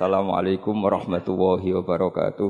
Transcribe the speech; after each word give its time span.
Assalamualaikum 0.00 0.80
warahmatullahi 0.80 1.76
wabarakatuh. 1.76 2.48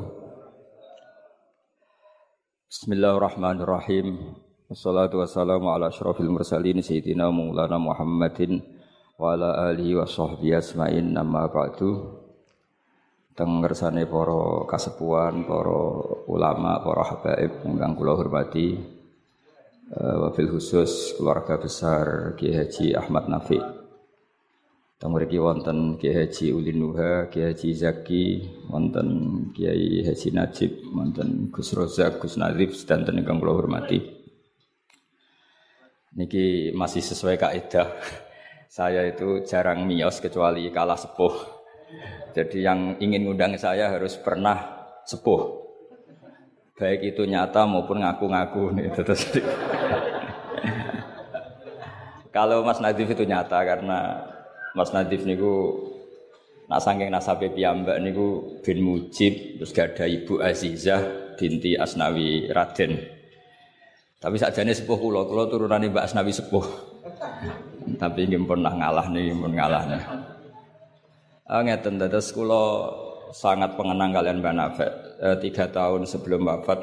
Bismillahirrahmanirrahim. 2.70 4.38
Wassalatu 4.70 5.18
wassalamu 5.18 5.74
ala 5.74 5.90
asyrafil 5.90 6.30
mursalin 6.30 6.78
sayyidina 6.78 7.26
Maulana 7.34 7.74
Muhammadin 7.74 8.62
wa 9.18 9.34
ala 9.34 9.66
alihi 9.66 9.98
wa 9.98 10.06
sahbihi 10.06 10.62
asma'in 10.62 11.10
nama 11.10 11.50
ba'du. 11.50 12.22
Teng 13.34 13.66
ngersane 13.66 14.06
para 14.06 14.70
kasepuhan, 14.70 15.42
para 15.42 15.78
ulama, 16.30 16.78
para 16.86 17.02
habaib 17.02 17.66
ingkang 17.66 17.98
kula 17.98 18.14
hormati. 18.14 18.78
Uh, 19.90 20.22
wabil 20.22 20.54
khusus 20.54 21.18
keluarga 21.18 21.58
besar 21.58 22.38
Kiai 22.38 22.62
Haji 22.62 22.94
Ahmad 22.94 23.26
Nafi' 23.26 23.79
Teng 25.00 25.16
mriki 25.16 25.40
wonten 25.40 25.96
Kiai 25.96 26.12
Haji 26.12 26.52
Ulin 26.52 26.76
Nuha, 26.76 27.32
Kiai 27.32 27.56
Haji 27.56 27.72
Zaki, 27.72 28.24
wonten 28.68 29.08
Kiai 29.56 30.04
Haji 30.04 30.28
Najib, 30.28 30.76
wonten 30.92 31.48
Gus 31.48 31.72
Rozak, 31.72 32.20
Gus 32.20 32.36
Nadif 32.36 32.76
sedanten 32.76 33.16
ingkang 33.16 33.40
kula 33.40 33.56
hormati. 33.56 33.96
Niki 36.20 36.76
masih 36.76 37.00
sesuai 37.00 37.40
kaidah. 37.40 37.96
Saya 38.76 39.08
itu 39.08 39.40
jarang 39.48 39.88
mios 39.88 40.20
kecuali 40.20 40.68
kalah 40.68 41.00
sepuh. 41.00 41.48
Jadi 42.36 42.60
yang 42.60 43.00
ingin 43.00 43.24
ngundang 43.24 43.56
saya 43.56 43.90
harus 43.90 44.14
pernah 44.20 44.84
sepuh. 45.08 45.64
Baik 46.76 47.16
itu 47.16 47.24
nyata 47.26 47.64
maupun 47.64 48.04
ngaku-ngaku 48.04 48.76
nih 48.76 48.92
terus. 49.00 49.26
Kalau 52.30 52.62
Mas 52.62 52.78
Nadif 52.84 53.10
itu 53.10 53.26
nyata 53.26 53.58
karena 53.66 54.28
Mas 54.74 54.94
Nadif 54.94 55.26
niku 55.26 55.76
nak 56.70 56.86
saking 56.86 57.10
nasabe 57.10 57.50
piyambak 57.50 57.98
niku 57.98 58.58
bin 58.62 58.86
Mujib 58.86 59.58
terus 59.58 59.74
gak 59.74 59.98
ada 59.98 60.06
Ibu 60.06 60.38
Azizah 60.38 61.34
binti 61.34 61.74
Asnawi 61.74 62.52
Raden. 62.52 62.94
Tapi 64.20 64.36
sakjane 64.36 64.76
sepuh 64.76 65.00
kula, 65.00 65.24
kula 65.24 65.48
turunane 65.48 65.88
Mbak 65.88 66.04
Asnawi 66.04 66.28
sepuh. 66.36 66.66
Tapi 67.96 68.28
nggih 68.28 68.44
pernah 68.44 68.68
ngalah 68.76 69.08
nih, 69.08 69.32
pun 69.32 69.52
ngalah 69.56 69.82
nih. 69.88 70.02
Ah 71.48 71.64
ngeten 71.64 71.96
dados 71.96 72.28
kula 72.30 72.92
sangat 73.32 73.74
pengenang 73.80 74.12
kalian 74.12 74.44
Mbak 74.44 74.54
Nafek. 74.54 74.92
Eh, 75.24 75.36
tiga 75.40 75.72
tahun 75.72 76.04
sebelum 76.04 76.44
wafat 76.44 76.78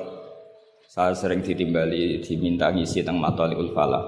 saya 0.89 1.13
sering 1.13 1.45
ditimbali 1.45 2.25
diminta 2.25 2.73
ngisi 2.73 3.05
teng 3.05 3.21
Matoliul 3.21 3.69
Falah. 3.71 4.03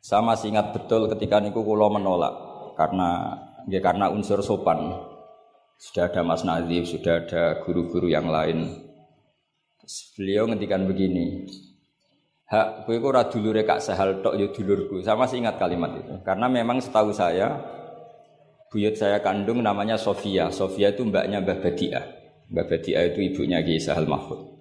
Masih 0.00 0.56
ingat 0.56 0.72
betul 0.72 1.12
ketika 1.12 1.44
niku 1.44 1.60
kulo 1.60 1.92
menolak 1.92 2.32
karena 2.74 3.36
ya 3.68 3.84
karena 3.84 4.08
unsur 4.08 4.40
sopan. 4.40 4.96
Sudah 5.80 6.12
ada 6.12 6.20
Mas 6.20 6.44
Nadif, 6.44 6.92
sudah 6.92 7.24
ada 7.24 7.64
guru-guru 7.64 8.12
yang 8.12 8.28
lain. 8.28 8.84
Beliau 10.12 10.44
ngendikan 10.44 10.84
begini, 10.84 11.48
hak 12.52 12.84
kowe 12.84 12.92
iku 12.92 13.06
ora 13.16 13.24
dulure 13.32 13.64
Kak 13.64 13.80
Sahal 13.80 14.20
tok 14.20 14.36
ya 14.36 14.52
dulurku. 14.52 15.00
Masih 15.00 15.40
ingat 15.40 15.56
kalimat 15.56 15.96
itu. 15.96 16.20
Karena 16.20 16.52
memang 16.52 16.84
setahu 16.84 17.16
saya 17.16 17.56
buyut 18.68 18.92
saya 18.92 19.24
kandung 19.24 19.64
namanya 19.64 19.96
Sofia. 19.96 20.52
Sofia 20.52 20.92
itu 20.92 21.00
mbaknya 21.08 21.40
Mbah 21.40 21.58
Badiah. 21.64 22.04
Mbah 22.52 22.66
Badiah 22.68 23.02
itu 23.08 23.18
ibunya 23.24 23.64
Ki 23.64 23.80
Sahal 23.80 24.04
Mahfud. 24.04 24.52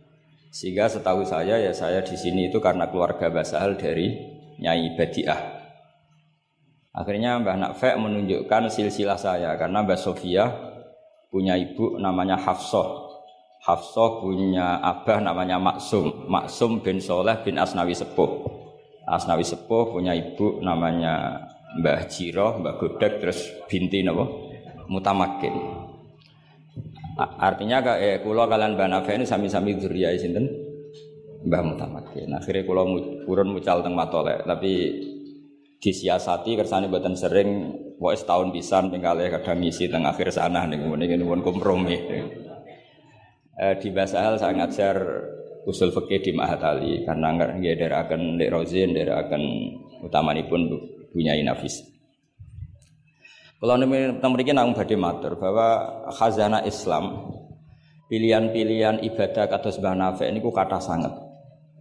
Sehingga 0.56 0.88
setahu 0.88 1.28
saya 1.28 1.60
ya 1.60 1.76
saya 1.76 2.00
di 2.02 2.16
sini 2.16 2.48
itu 2.48 2.64
karena 2.64 2.88
keluarga 2.88 3.28
Mbah 3.28 3.45
Sahal 3.45 3.76
dari 3.76 4.39
Nyai 4.59 4.93
Badiah. 4.99 5.59
Akhirnya 6.91 7.39
Mbah 7.39 7.55
Nafek 7.55 7.95
menunjukkan 7.95 8.67
silsilah 8.67 9.15
saya 9.15 9.55
karena 9.55 9.85
Mbah 9.85 9.95
Sofia 9.95 10.52
punya 11.31 11.55
ibu 11.55 11.95
namanya 11.95 12.35
Hafsah. 12.35 13.07
Hafsah 13.63 14.19
punya 14.19 14.83
abah 14.83 15.23
namanya 15.23 15.61
Maksum. 15.61 16.27
Maksum 16.27 16.83
bin 16.83 16.99
Soleh 16.99 17.39
bin 17.45 17.55
Asnawi 17.55 17.95
Sepuh. 17.95 18.48
Asnawi 19.08 19.48
Sepuh 19.48 19.95
punya 19.95 20.11
ibu 20.11 20.59
namanya 20.59 21.45
Mbah 21.80 22.09
Jiroh, 22.09 22.59
Mbah 22.59 22.81
Godek, 22.81 23.21
terus 23.21 23.45
binti 23.69 24.02
napa? 24.02 24.25
Mutamakin. 24.89 25.55
Artinya 27.19 27.83
kayak 27.83 28.25
kulo 28.25 28.43
kalian 28.49 28.73
Mbah 28.73 28.89
Nafek 28.89 29.21
ini 29.21 29.25
sami-sami 29.27 29.77
dzurriah 29.77 30.17
sinten? 30.17 30.49
Mbah 31.39 31.61
Mutamakin. 31.64 32.36
Akhirnya 32.36 32.67
kalau 32.67 32.83
purun 33.23 33.55
mucal 33.55 33.80
teng 33.80 33.95
matole, 33.95 34.44
tapi 34.44 34.72
disiasati 35.80 36.60
kersane 36.60 36.92
buatan 36.92 37.16
sering 37.16 37.72
wae 38.00 38.16
setahun 38.16 38.52
pisan 38.52 38.92
ping 38.92 39.00
kadang 39.04 39.64
ngisi 39.64 39.88
teng 39.88 40.04
akhir 40.04 40.36
sana 40.36 40.67
ning 40.67 40.83
ngene 40.83 41.16
nuwun 41.20 41.39
kompromi. 41.39 41.95
Eh, 43.60 43.76
di 43.80 43.92
Basahal 43.92 44.39
saya 44.39 44.55
ngajar 44.55 44.95
usul 45.67 45.92
fikih 45.92 46.23
di 46.23 46.32
Mahat 46.32 46.64
Ali 46.64 47.04
karena 47.04 47.36
nggak 47.36 47.76
daerah 47.76 48.08
akan 48.08 48.39
Lek 48.39 48.52
Rozin, 48.55 48.95
daerah 48.95 49.28
akan 49.28 49.42
utamanipun 50.04 50.61
punya 51.11 51.36
Nafis. 51.44 51.83
Kalau 53.60 53.76
mereka 54.32 54.55
nang 54.55 54.72
badhe 54.72 54.95
matur 54.95 55.36
bahwa 55.36 55.67
khazanah 56.16 56.64
Islam 56.64 57.36
pilihan-pilihan 58.08 59.04
ibadah 59.04 59.52
kados 59.52 59.83
Mbah 59.83 59.95
Nafek 59.99 60.32
niku 60.32 60.55
kata 60.55 60.80
sangat. 60.80 61.29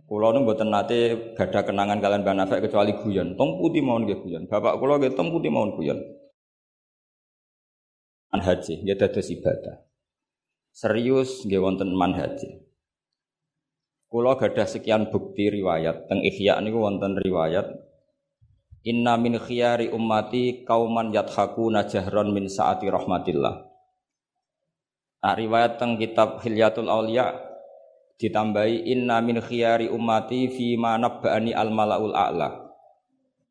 Kulo 0.09 0.33
nu 0.33 0.49
mboten 0.49 0.73
nate 0.73 1.37
gada 1.37 1.69
kenangan 1.69 2.01
kalian 2.01 2.25
Mbah 2.25 2.37
Nafek 2.41 2.65
kecuali 2.65 2.97
guyon. 2.97 3.37
Tong 3.37 3.61
putih 3.61 3.85
mawon 3.85 4.09
nggih 4.09 4.25
guyon. 4.25 4.43
Bapak 4.49 4.81
kulo 4.81 4.97
nggih 4.97 5.13
tong 5.13 5.29
putih 5.29 5.53
mawon 5.53 5.77
guyon. 5.77 6.01
Manhaji 8.33 8.89
nggih 8.89 8.97
dados 8.97 9.29
ibadah. 9.29 9.85
Serius 10.73 11.45
nggih 11.45 11.61
wonten 11.61 11.93
manhaji. 11.93 12.65
Kulo 14.09 14.33
gadah 14.41 14.65
sekian 14.65 15.13
bukti 15.13 15.53
riwayat 15.53 16.09
teng 16.09 16.25
Ihya 16.25 16.57
niku 16.65 16.81
wonten 16.81 17.21
riwayat 17.21 17.69
Inna 18.89 19.21
min 19.21 19.37
khiyari 19.37 19.93
ummati 19.93 20.65
kauman 20.65 21.13
yathaku 21.13 21.69
najahron 21.69 22.33
min 22.33 22.49
saati 22.49 22.89
rahmatillah. 22.89 23.69
Nah, 25.19 25.35
riwayat 25.37 25.77
teng 25.77 26.01
kitab 26.01 26.41
Hilyatul 26.41 26.89
Aulia 26.89 27.48
ditambahi 28.19 28.91
inna 28.91 29.23
min 29.23 29.39
khiyari 29.39 29.87
ummati 29.87 30.51
fi 30.51 30.75
ma 30.75 30.99
nabba'ani 30.99 31.55
al 31.55 31.71
malaul 31.71 32.12
a'la 32.12 32.69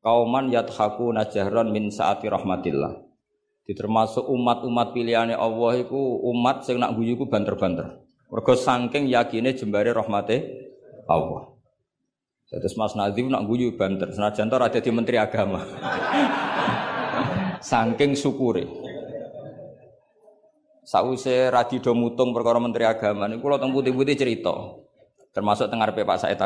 kauman 0.03 0.51
yadhaku 0.51 1.15
najahron 1.15 1.71
min 1.71 1.87
saati 1.87 2.27
rahmatillah 2.27 2.99
di 3.67 3.75
termasuk 3.75 4.27
umat-umat 4.27 4.91
pilihannya 4.91 5.35
Allah 5.35 5.83
itu 5.83 5.99
umat 6.31 6.67
sing 6.67 6.79
nak 6.79 6.95
guyu 6.99 7.15
ku 7.15 7.27
banter-banter 7.31 8.03
mergo 8.27 8.53
saking 8.55 9.07
yakine 9.07 9.55
jembare 9.55 9.95
rahmate 9.95 10.43
Allah 11.07 11.57
Terus 12.47 12.79
Mas 12.79 12.95
Nadhim 12.95 13.27
nak 13.27 13.43
guyu 13.43 13.75
banter, 13.75 14.07
senajan 14.07 14.47
ora 14.47 14.71
di 14.71 14.79
menteri 14.87 15.19
agama. 15.19 15.67
saking 17.59 18.15
syukure. 18.15 18.86
Sause 20.87 21.51
radido 21.51 21.91
mutung 21.91 22.31
perkara 22.31 22.63
menteri 22.63 22.87
agama 22.87 23.27
niku 23.27 23.51
kula 23.51 23.59
teng 23.59 23.75
putih-putih 23.75 24.15
cerita. 24.15 24.55
Termasuk 25.35 25.67
teng 25.67 25.83
ngarepe 25.83 26.07
Pak 26.07 26.23
Said. 26.23 26.39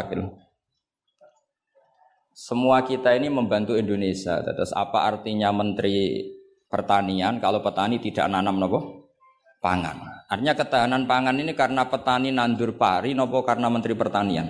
Semua 2.34 2.82
kita 2.82 3.14
ini 3.14 3.30
membantu 3.30 3.78
Indonesia. 3.78 4.42
Terus 4.42 4.74
apa 4.74 5.06
artinya 5.06 5.54
menteri 5.54 6.26
pertanian 6.66 7.38
kalau 7.38 7.62
petani 7.62 8.02
tidak 8.02 8.26
nanam 8.34 8.58
nopo? 8.58 9.14
Pangan. 9.62 10.26
Artinya 10.26 10.58
ketahanan 10.58 11.06
pangan 11.06 11.38
ini 11.38 11.54
karena 11.54 11.86
petani 11.86 12.34
nandur 12.34 12.74
pari 12.74 13.14
nopo 13.14 13.46
karena 13.46 13.70
menteri 13.70 13.94
pertanian. 13.94 14.48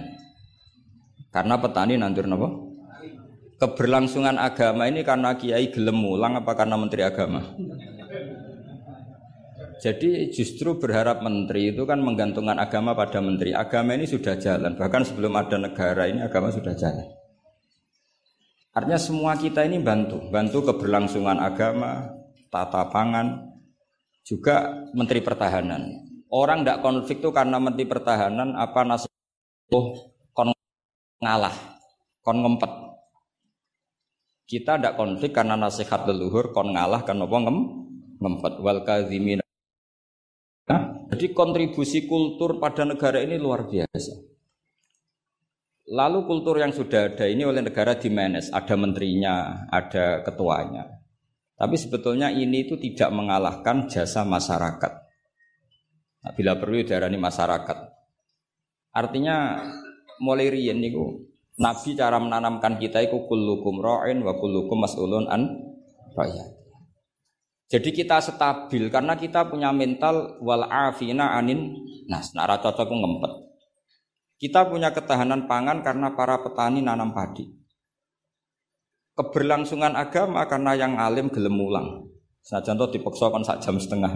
Karena 1.35 1.59
petani 1.59 1.99
nandur 1.99 2.31
nopo? 2.31 2.47
Keberlangsungan 3.59 4.39
agama 4.39 4.87
ini 4.87 5.03
karena 5.03 5.35
kiai 5.35 5.67
gelem 5.67 5.99
mulang 5.99 6.39
apa 6.39 6.55
karena 6.55 6.79
menteri 6.79 7.03
agama? 7.03 7.43
Jadi 9.81 10.29
justru 10.29 10.77
berharap 10.77 11.25
menteri 11.25 11.73
itu 11.73 11.89
kan 11.89 11.97
menggantungkan 11.97 12.53
agama 12.61 12.93
pada 12.93 13.17
menteri. 13.17 13.49
Agama 13.49 13.97
ini 13.97 14.05
sudah 14.05 14.37
jalan, 14.37 14.77
bahkan 14.77 15.01
sebelum 15.01 15.33
ada 15.33 15.57
negara 15.57 16.05
ini 16.05 16.21
agama 16.21 16.53
sudah 16.53 16.77
jalan. 16.77 17.09
Artinya 18.77 19.01
semua 19.01 19.33
kita 19.33 19.65
ini 19.65 19.81
bantu, 19.81 20.21
bantu 20.29 20.69
keberlangsungan 20.69 21.41
agama, 21.41 22.13
tata 22.53 22.93
pangan, 22.93 23.41
juga 24.21 24.85
menteri 24.93 25.25
pertahanan. 25.25 25.81
Orang 26.29 26.61
tidak 26.61 26.85
konflik 26.85 27.17
itu 27.17 27.33
karena 27.33 27.57
menteri 27.57 27.89
pertahanan 27.89 28.53
apa 28.53 28.85
nasihat 28.85 29.73
oh, 29.73 30.13
kon 30.29 30.53
ngalah, 31.25 31.57
kon 32.21 32.37
ngempet. 32.37 32.71
Kita 34.45 34.77
tidak 34.77 34.93
konflik 34.93 35.33
karena 35.33 35.57
nasihat 35.57 36.05
leluhur 36.05 36.53
kon 36.53 36.69
ngalah 36.69 37.01
kan 37.01 37.17
ngempet 37.17 38.61
wal 38.61 38.85
kadzimin 38.85 39.41
jadi 41.11 41.25
kontribusi 41.35 42.07
kultur 42.07 42.61
pada 42.61 42.87
negara 42.87 43.19
ini 43.19 43.35
luar 43.35 43.67
biasa. 43.67 44.13
Lalu 45.91 46.19
kultur 46.23 46.55
yang 46.55 46.71
sudah 46.71 47.11
ada 47.11 47.27
ini 47.27 47.43
oleh 47.43 47.59
negara 47.59 47.99
di 47.99 48.07
dimanage, 48.07 48.47
ada 48.55 48.75
menterinya, 48.79 49.67
ada 49.67 50.23
ketuanya. 50.23 50.87
Tapi 51.59 51.75
sebetulnya 51.75 52.31
ini 52.31 52.63
itu 52.63 52.79
tidak 52.79 53.11
mengalahkan 53.11 53.91
jasa 53.91 54.23
masyarakat. 54.23 54.93
Nah, 56.21 56.31
bila 56.37 56.55
perlu 56.55 56.79
diarani 56.79 57.19
masyarakat. 57.19 57.77
Artinya 58.95 59.67
mulai 60.23 60.47
riyen 60.47 60.79
niku 60.79 61.27
Nabi 61.59 61.93
cara 61.93 62.17
menanamkan 62.17 62.79
kita 62.79 63.03
itu 63.03 63.27
kullukum 63.27 63.83
ra'in 63.83 64.23
wa 64.23 64.33
kullukum 64.39 64.81
mas'ulun 64.81 65.27
an. 65.27 65.43
Jadi 67.71 67.89
kita 67.95 68.19
stabil 68.19 68.91
karena 68.91 69.15
kita 69.15 69.47
punya 69.47 69.71
mental 69.71 70.35
wal 70.43 70.67
afina 70.67 71.39
anin 71.39 71.71
nas. 72.11 72.35
Nah, 72.35 72.43
cocok 72.45 72.91
ngempet. 72.91 73.31
Kita 74.35 74.67
punya 74.67 74.91
ketahanan 74.91 75.47
pangan 75.47 75.79
karena 75.79 76.11
para 76.11 76.43
petani 76.43 76.83
nanam 76.83 77.15
padi 77.15 77.61
keberlangsungan 79.21 79.93
agama 79.93 80.47
karena 80.47 80.73
yang 80.73 80.95
alim 80.95 81.27
gelem 81.29 81.55
mulang. 81.55 81.87
Nah, 82.49 82.61
contoh 82.63 82.87
dipaksa 82.89 83.29
kan 83.29 83.43
sak 83.45 83.59
jam 83.61 83.77
setengah. 83.77 84.11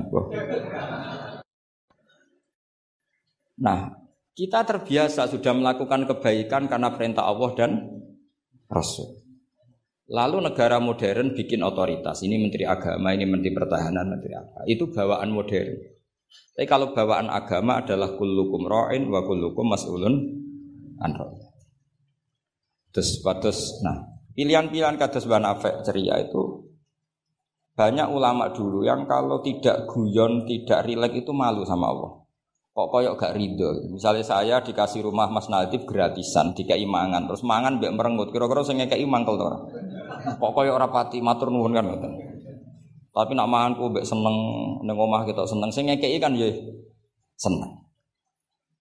Nah, 3.62 3.94
kita 4.34 4.66
terbiasa 4.66 5.30
sudah 5.30 5.54
melakukan 5.54 6.10
kebaikan 6.10 6.66
karena 6.66 6.90
perintah 6.92 7.30
Allah 7.30 7.52
dan 7.54 7.72
Rasul. 8.66 9.25
Lalu 10.06 10.38
negara 10.52 10.78
modern 10.78 11.34
bikin 11.34 11.66
otoritas. 11.66 12.22
Ini 12.22 12.38
menteri 12.38 12.66
agama, 12.68 13.10
ini 13.13 13.25
menteri 13.25 13.50
pertahanan, 13.50 14.06
menteri 14.06 14.38
apa. 14.38 14.62
Itu 14.69 14.94
bawaan 14.94 15.34
modern. 15.34 15.74
Tapi 16.54 16.68
kalau 16.69 16.94
bawaan 16.94 17.31
agama 17.31 17.81
adalah 17.81 18.13
kullukum 18.13 18.69
ra'in 18.69 19.10
wa 19.10 19.25
kullukum 19.25 19.66
mas'ulun 19.66 20.13
an 21.02 21.12
Terus, 22.94 23.19
terus, 23.19 23.84
nah, 23.84 24.16
Pilihan-pilihan 24.36 25.00
kados 25.00 25.31
banafek 25.31 25.88
ceria 25.88 26.19
itu 26.19 26.68
banyak 27.72 28.12
ulama 28.12 28.52
dulu 28.52 28.84
yang 28.84 29.07
kalau 29.07 29.40
tidak 29.40 29.88
guyon, 29.88 30.44
tidak 30.44 30.84
rileks 30.84 31.24
itu 31.24 31.31
malu 31.31 31.63
sama 31.63 31.88
Allah. 31.88 32.12
Kok 32.75 32.88
koyok 32.92 33.16
gak 33.16 33.40
ridho. 33.40 33.88
Misalnya 33.88 34.28
saya 34.28 34.60
dikasih 34.60 35.07
rumah 35.07 35.31
Mas 35.31 35.48
Nadif 35.48 35.88
gratisan, 35.88 36.52
dikai 36.52 36.84
mangan, 36.84 37.31
terus 37.31 37.48
mangan 37.48 37.80
biar 37.80 37.96
merengut. 37.96 38.36
Kira-kira 38.36 38.68
saya 38.68 38.84
ngekei 38.84 39.07
mangkel 39.07 39.40
to 39.40 39.48
Kok 40.25 40.51
koyok 40.51 40.77
rapati 40.81 41.22
matur 41.22 41.54
nuwun 41.54 41.77
kan 41.77 41.86
ngoten. 41.86 42.13
Tapi 43.16 43.31
nak 43.31 43.48
mangan 43.48 43.72
ku 43.80 43.88
mbek 43.94 44.04
seneng 44.04 44.36
ning 44.83 44.98
omah 44.98 45.24
kita 45.24 45.48
seneng. 45.48 45.72
Sing 45.72 45.88
ngekei 45.88 46.19
kan 46.19 46.36
ya 46.36 46.51
seneng. 47.39 47.86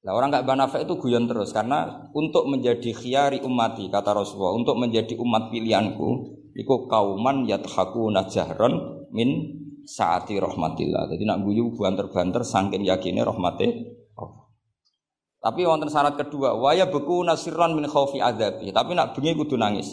Nah 0.04 0.12
orang 0.12 0.28
nggak 0.28 0.44
banafek 0.44 0.84
itu 0.84 1.00
guyon 1.00 1.24
terus 1.24 1.54
karena 1.54 2.10
untuk 2.12 2.44
menjadi 2.44 2.92
khiyari 2.92 3.40
umati 3.40 3.88
kata 3.88 4.12
Rasulullah 4.12 4.52
untuk 4.52 4.76
menjadi 4.76 5.16
umat 5.16 5.48
pilihanku 5.48 6.08
iku 6.52 6.84
kauman 6.92 7.48
yathaku 7.48 8.12
najahron 8.12 9.06
min 9.14 9.60
saati 9.84 10.36
rahmatillah. 10.36 11.08
Jadi 11.12 11.22
nak 11.24 11.44
guyu 11.44 11.72
banter-banter 11.72 12.44
sangkin 12.44 12.84
yakini 12.84 13.20
rahmati 13.20 13.96
Tapi 15.44 15.60
wonten 15.68 15.92
syarat 15.92 16.16
kedua, 16.16 16.56
waya 16.56 16.88
beku 16.88 17.20
nasiran 17.20 17.76
min 17.76 17.84
khaufi 17.84 18.16
adabi. 18.16 18.72
Tapi 18.72 18.96
nak 18.96 19.12
bengi 19.12 19.36
kudu 19.36 19.60
nangis. 19.60 19.92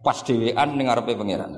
Pas 0.00 0.16
dhewean 0.24 0.76
ning 0.76 0.88
ngarepe 0.88 1.12
pangeran. 1.12 1.52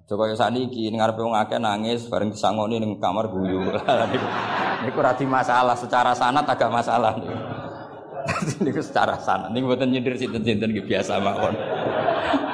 Aja 0.00 0.12
kaya 0.16 0.34
saniki 0.34 0.88
ning 0.88 0.98
ngarepe 0.98 1.20
wong 1.20 1.36
akeh 1.36 1.60
nangis 1.60 2.08
bareng 2.08 2.32
disangoni 2.32 2.80
ning 2.80 2.96
kamar 2.96 3.28
guyu. 3.28 3.68
Ini 4.80 4.90
kurang 4.96 5.20
masalah 5.28 5.76
secara 5.76 6.16
sanat 6.16 6.48
agak 6.48 6.72
masalah. 6.72 7.12
Ini 8.60 8.70
secara 8.80 9.20
sanat. 9.20 9.52
Ini 9.52 9.60
buatan 9.60 9.92
nyindir 9.92 10.16
sinten-sinten 10.16 10.72
biasa 10.72 11.20
mawon. 11.20 11.52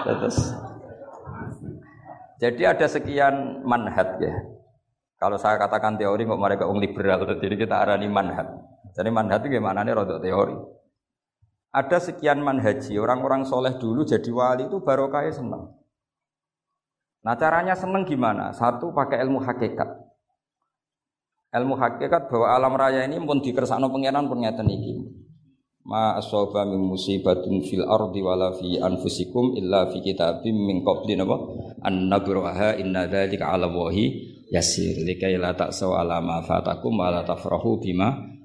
Terus. 0.03 0.37
Jadi 2.37 2.63
ada 2.67 2.87
sekian 2.91 3.63
manhat 3.65 4.19
ya. 4.21 4.35
Kalau 5.17 5.41
saya 5.41 5.57
katakan 5.57 5.97
teori 5.97 6.29
kok 6.29 6.37
mereka 6.37 6.69
ung 6.69 6.77
liberal, 6.77 7.25
jadi 7.41 7.57
kita 7.57 7.73
arani 7.73 8.05
manhat. 8.05 8.45
Jadi 8.93 9.09
manhat 9.09 9.41
itu 9.41 9.57
gimana 9.57 9.81
nih 9.81 9.97
rodok 9.97 10.21
teori. 10.21 10.57
Ada 11.77 12.01
sekian 12.01 12.41
manhaji, 12.41 12.97
orang-orang 12.97 13.45
soleh 13.45 13.77
dulu 13.77 14.09
jadi 14.09 14.33
wali 14.33 14.65
itu 14.65 14.81
barokahnya 14.81 15.37
senang. 15.37 15.77
Nah 17.21 17.37
caranya 17.37 17.77
senang 17.77 18.09
gimana? 18.09 18.57
Satu 18.57 18.97
pakai 18.97 19.21
ilmu 19.21 19.45
hakikat. 19.45 19.85
Ilmu 21.53 21.77
hakikat 21.77 22.33
bahwa 22.33 22.47
alam 22.49 22.73
raya 22.81 23.05
ini 23.05 23.21
pun 23.21 23.45
dikersakno 23.45 23.93
pangeran 23.93 24.25
pun 24.25 24.41
ngeten 24.41 24.73
iki. 24.73 24.95
Ma 25.85 26.17
asaba 26.17 26.65
min 26.65 26.81
musibatin 26.81 27.61
fil 27.63 27.85
ardi 27.85 28.25
wala 28.25 28.57
fi 28.57 28.81
anfusikum 28.81 29.55
illa 29.61 29.87
fi 29.93 30.01
kitabim 30.01 30.57
min 30.57 30.81
qabli 30.81 31.13
napa 31.13 31.37
an 31.85 32.09
nabraha 32.09 32.75
inna 32.75 33.07
dzalika 33.07 33.53
'ala 33.53 33.71
wahi 33.71 34.11
yasir 34.51 35.03
likai 35.07 35.39
la 35.39 35.55
ta'saw 35.55 35.95
ala 35.95 36.19
ma 36.25 36.41
fatakum 36.41 36.95
wa 36.97 37.13
la 37.13 37.23
tafrahu 37.23 37.79
bima. 37.85 38.36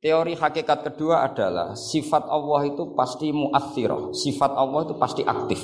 Teori 0.00 0.32
hakikat 0.32 0.80
kedua 0.80 1.28
adalah 1.28 1.76
sifat 1.76 2.24
Allah 2.24 2.72
itu 2.72 2.96
pasti 2.96 3.36
muathirah, 3.36 4.16
sifat 4.16 4.56
Allah 4.56 4.88
itu 4.88 4.96
pasti 4.96 5.20
aktif. 5.20 5.60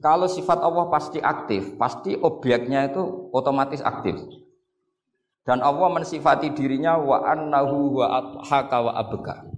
Kalau 0.00 0.24
sifat 0.24 0.56
Allah 0.56 0.88
pasti 0.88 1.20
aktif, 1.20 1.76
pasti 1.76 2.16
objeknya 2.16 2.88
itu 2.88 3.28
otomatis 3.28 3.84
aktif. 3.84 4.16
Dan 5.44 5.60
Allah 5.60 5.84
mensifati 5.92 6.56
dirinya 6.56 6.96
wa 6.96 7.20
annahu 7.20 8.00
wa 8.00 8.06
adhaka 8.08 8.78
wa 8.80 8.96
abka. 8.96 9.52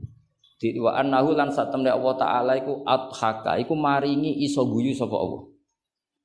Di 0.59 0.75
wa 0.83 0.99
annahu 0.99 1.39
lan 1.39 1.55
satemne 1.55 1.95
Allah 1.95 2.19
taala 2.19 2.59
iku 2.59 2.83
adhaka, 2.83 3.63
iku 3.63 3.79
maringi 3.79 4.43
iso 4.43 4.67
guyu 4.67 4.91
sapa 4.91 5.15
Allah. 5.15 5.55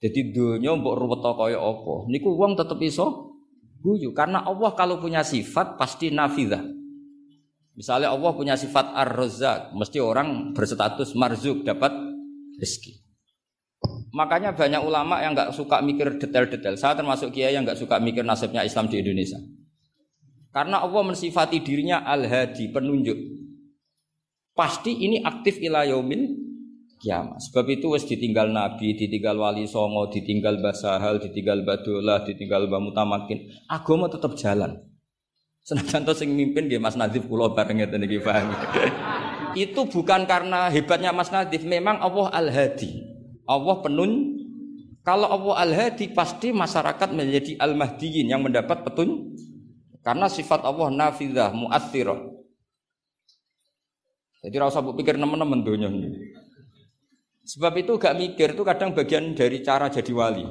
Jadi 0.02 0.34
dunya 0.34 0.74
mbok 0.74 0.96
ruwet 1.06 1.22
kaya 1.22 1.62
apa, 1.62 2.10
niku 2.10 2.34
wong 2.34 2.58
tetep 2.58 2.82
iso 2.82 3.38
guyu 3.78 4.10
karena 4.10 4.42
Allah 4.42 4.74
kalau 4.74 4.98
punya 4.98 5.22
sifat 5.22 5.78
pasti 5.78 6.10
nafidah. 6.10 6.79
Misalnya 7.80 8.12
Allah 8.12 8.36
punya 8.36 8.60
sifat 8.60 8.92
ar-razzaq, 8.92 9.72
mesti 9.72 10.04
orang 10.04 10.52
berstatus 10.52 11.16
marzuk 11.16 11.64
dapat 11.64 11.96
rezeki. 12.60 13.00
Makanya 14.12 14.52
banyak 14.52 14.84
ulama 14.84 15.24
yang 15.24 15.31
nggak 15.31 15.56
suka 15.56 15.80
mikir 15.80 16.20
detail-detail. 16.20 16.76
Saya 16.76 17.00
termasuk 17.00 17.31
kiai 17.31 17.56
yang 17.56 17.64
nggak 17.64 17.80
suka 17.80 18.04
mikir 18.04 18.28
nasibnya 18.28 18.68
Islam 18.68 18.92
di 18.92 19.00
Indonesia. 19.00 19.40
Karena 20.52 20.84
Allah 20.84 21.08
mensifati 21.08 21.64
dirinya 21.64 22.04
al-hadi, 22.04 22.68
penunjuk. 22.68 23.16
Pasti 24.52 25.00
ini 25.00 25.24
aktif 25.24 25.64
ila 25.64 25.88
yaumin 25.88 26.36
kiamat. 27.00 27.40
Sebab 27.48 27.64
itu 27.72 27.96
wes 27.96 28.04
ditinggal 28.04 28.52
Nabi, 28.52 28.92
ditinggal 28.92 29.40
Wali 29.40 29.64
Songo, 29.64 30.12
ditinggal 30.12 30.60
Basahal, 30.60 31.24
ditinggal 31.24 31.64
Badolah, 31.64 32.28
ditinggal 32.28 32.68
Bamutamakin. 32.68 33.71
Agama 33.71 34.12
tetap 34.12 34.36
jalan. 34.36 34.89
Senajan 35.69 36.02
to 36.02 36.18
sing 36.18 36.33
mimpin 36.33 36.66
nggih 36.66 36.81
Mas 36.81 36.97
Nadif 36.97 37.30
kula 37.30 37.54
bareng 37.54 37.78
ngeten 37.78 38.02
iki 38.09 38.18
itu 39.54 39.81
bukan 39.85 40.26
karena 40.26 40.69
hebatnya 40.69 41.14
Mas 41.14 41.30
Nadif, 41.30 41.61
memang 41.66 42.02
Allah 42.02 42.30
Al-Hadi. 42.33 43.06
Allah 43.49 43.81
penun 43.81 44.40
kalau 45.02 45.26
Allah 45.26 45.66
al-hadi 45.66 46.14
pasti 46.14 46.54
masyarakat 46.54 47.09
menjadi 47.09 47.57
al-mahdiyin 47.57 48.30
yang 48.30 48.45
mendapat 48.45 48.85
petun 48.85 49.33
karena 50.06 50.30
sifat 50.30 50.61
Allah 50.61 50.94
nafidah 50.94 51.49
mu'athirah. 51.49 52.30
Jadi 54.45 54.56
rasa 54.61 54.85
pikir 54.85 55.18
teman-teman 55.18 55.66
dunia 55.66 55.90
ini. 55.90 56.30
Sebab 57.42 57.73
itu 57.81 57.97
gak 57.97 58.16
mikir 58.21 58.54
itu 58.54 58.61
kadang 58.61 58.94
bagian 58.94 59.33
dari 59.33 59.66
cara 59.66 59.90
jadi 59.90 60.14
wali. 60.14 60.45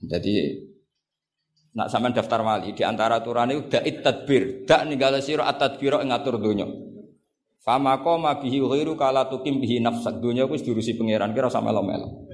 Jadi 0.00 0.64
nak 1.70 1.86
sampean 1.86 2.14
daftar 2.14 2.42
wali 2.42 2.74
di 2.74 2.82
antara 2.82 3.22
aturan 3.22 3.54
itu 3.54 3.70
da'it 3.70 4.02
tadbir, 4.02 4.66
dak 4.66 4.90
ninggala 4.90 5.22
sira 5.22 5.46
at-tadbira 5.46 6.02
ngatur 6.02 6.42
dunia. 6.42 6.66
Fama 7.60 8.00
koma 8.00 8.40
bihi 8.40 8.56
ghairu 8.56 8.96
kala 8.96 9.28
tukim 9.28 9.60
bihi 9.60 9.84
nafsak. 9.84 10.16
Dunia 10.18 10.48
wis 10.48 10.64
diurusi 10.64 10.96
pangeran 10.96 11.36
kira 11.36 11.52
sama 11.52 11.68
melo-melo. 11.68 12.26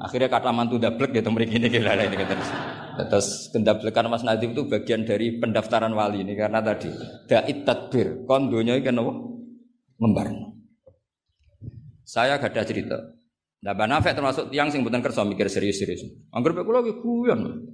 Akhirnya 0.00 0.32
kata 0.32 0.48
mantu 0.48 0.80
dablek 0.80 1.12
gitu 1.12 1.28
mriki 1.28 1.60
ini 1.60 1.68
kira 1.68 1.92
ini 1.92 2.16
terus. 2.16 2.48
Terus 2.96 3.28
kendablekan 3.52 4.08
Mas 4.08 4.24
Nadif 4.24 4.56
itu 4.56 4.64
bagian 4.64 5.04
dari 5.04 5.36
pendaftaran 5.36 5.92
wali 5.92 6.24
ini 6.24 6.32
karena 6.32 6.64
tadi 6.64 6.88
da'it 7.28 7.68
tadbir. 7.68 8.24
Kon 8.24 8.48
dunia 8.48 8.80
kan 8.80 8.96
apa? 8.96 9.12
Ngembar. 10.00 10.28
Saya 12.06 12.40
gak 12.40 12.56
ada 12.56 12.62
cerita. 12.64 12.96
Nah, 13.66 13.74
Banafek 13.74 14.14
termasuk 14.14 14.48
tiang 14.54 14.70
sing 14.70 14.86
bukan 14.86 15.02
kerja 15.02 15.26
mikir 15.26 15.50
serius-serius. 15.50 16.06
Angger 16.30 16.54
pek 16.54 16.64
kula 16.64 16.80
guyon. 16.86 17.66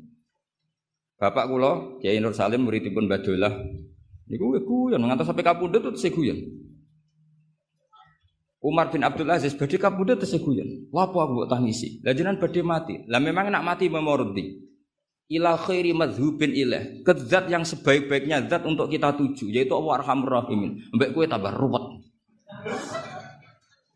Bapak 1.23 1.47
kula 1.47 2.03
Kiai 2.03 2.19
Nur 2.19 2.35
Salim 2.35 2.67
muridipun 2.67 3.07
Badullah 3.07 3.55
niku 4.27 4.59
guyon 4.59 5.07
ngantos 5.07 5.31
sampai 5.31 5.47
kapundhut 5.47 5.79
terus 5.79 6.03
guyon. 6.11 6.35
Umar 8.59 8.91
bin 8.91 9.07
Abdul 9.07 9.31
Aziz 9.31 9.55
badhe 9.55 9.79
kapundhut 9.79 10.19
tesih 10.19 10.43
guyon. 10.43 10.91
Lapo 10.91 11.23
aku 11.23 11.47
mbok 11.47 11.49
tangisi? 11.51 12.03
Lah 12.03 12.11
jenengan 12.11 12.43
badhe 12.43 12.67
mati. 12.67 12.95
Lah 13.07 13.23
memang 13.23 13.55
nak 13.55 13.63
mati 13.63 13.87
memordi. 13.87 14.67
Ila 15.31 15.55
khairi 15.63 15.95
madhubin 15.95 16.59
ilah. 16.59 17.07
Ke 17.07 17.15
zat 17.15 17.47
yang 17.47 17.63
sebaik-baiknya 17.63 18.51
zat 18.51 18.67
untuk 18.67 18.91
kita 18.91 19.15
tuju 19.15 19.47
yaitu 19.51 19.79
Allah 19.79 20.03
Arhamur 20.03 20.31
Rahimin. 20.43 20.91
Mbek 20.91 21.15
kowe 21.15 21.27
tambah 21.31 21.55
ruwet. 21.55 22.03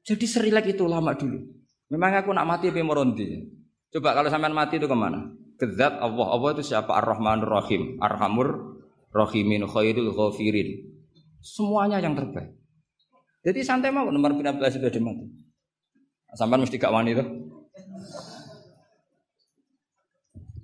Jadi 0.06 0.26
serilek 0.30 0.78
itu 0.78 0.86
lama 0.86 1.10
dulu. 1.18 1.42
Memang 1.90 2.22
aku 2.22 2.30
nak 2.30 2.46
mati 2.46 2.70
merondi. 2.70 3.50
Coba 3.90 4.14
kalau 4.14 4.30
sampean 4.30 4.54
mati 4.54 4.78
itu 4.78 4.86
ke 4.86 4.94
mana? 4.94 5.45
Kezat 5.56 6.00
Allah. 6.00 6.26
Allah 6.36 6.50
itu 6.56 6.62
siapa? 6.72 6.92
Ar-Rahmanur 7.00 7.48
Rahim. 7.48 7.96
Arhamur 8.00 8.80
Rahimin 9.12 9.64
khairul 9.64 10.12
ghafirin. 10.12 10.84
Semuanya 11.40 12.00
yang 12.02 12.12
terbaik. 12.12 12.52
Jadi 13.46 13.62
santai 13.62 13.94
mau 13.94 14.10
nomor 14.10 14.34
15 14.34 14.82
itu 14.82 14.86
ada 14.90 15.00
mati. 15.00 15.26
Sampai 16.34 16.58
mesti 16.58 16.76
gak 16.76 16.92
wani 16.92 17.14
itu. 17.14 17.24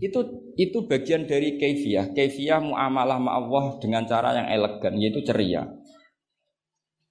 Itu 0.03 0.21
itu 0.59 0.79
bagian 0.91 1.31
dari 1.31 1.57
kefiah. 1.57 2.11
Kefiah 2.11 2.59
muamalah 2.59 3.23
ma 3.23 3.39
Allah 3.39 3.79
dengan 3.79 4.03
cara 4.03 4.35
yang 4.35 4.51
elegan 4.51 4.99
yaitu 4.99 5.23
ceria. 5.23 5.63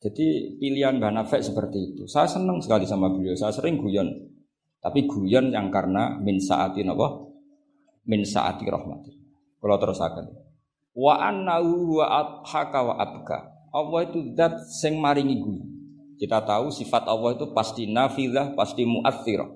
Jadi 0.03 0.59
pilihan 0.59 1.00
Mbak 1.00 1.13
Nafek 1.13 1.41
seperti 1.45 1.95
itu. 1.95 2.03
Saya 2.09 2.27
senang 2.27 2.59
sekali 2.59 2.83
sama 2.83 3.07
beliau. 3.07 3.38
Saya 3.38 3.55
sering 3.55 3.79
guyon. 3.79 4.11
Tapi 4.83 5.07
guyon 5.07 5.55
yang 5.55 5.71
karena 5.71 6.19
min 6.19 6.41
saati 6.41 6.83
apa? 6.83 7.30
Min 8.05 8.25
saati 8.25 8.65
rahmati. 8.65 9.13
Kalau 9.62 9.77
terus 9.77 10.01
akan. 10.01 10.25
Wa 10.98 11.22
annahu 11.22 12.01
wa 12.01 12.05
adhaka 12.10 12.79
wa 12.81 12.93
abka. 12.98 13.39
Allah 13.72 14.00
itu 14.03 14.36
zat 14.36 14.58
sing 14.81 15.00
maringi 15.00 15.39
guyu. 15.39 15.63
Kita 16.20 16.43
tahu 16.43 16.70
sifat 16.70 17.08
Allah 17.08 17.34
itu 17.34 17.50
pasti 17.55 17.89
nafilah, 17.89 18.53
pasti 18.53 18.86
muathirah. 18.86 19.50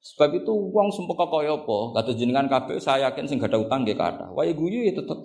Sebab 0.00 0.32
itu 0.40 0.48
uang 0.48 0.88
sumpah 0.96 1.28
kaya 1.28 1.60
apa? 1.60 1.78
Kata 2.00 2.10
jenengan 2.16 2.48
kabeh 2.48 2.80
saya 2.80 3.12
yakin 3.12 3.28
sing 3.28 3.36
gak 3.36 3.52
ada 3.52 3.60
utang 3.60 3.84
nggih 3.84 3.94
kathah. 3.94 4.32
Wae 4.32 4.56
guyu 4.56 4.88
ya 4.88 4.96
tetep 4.96 5.20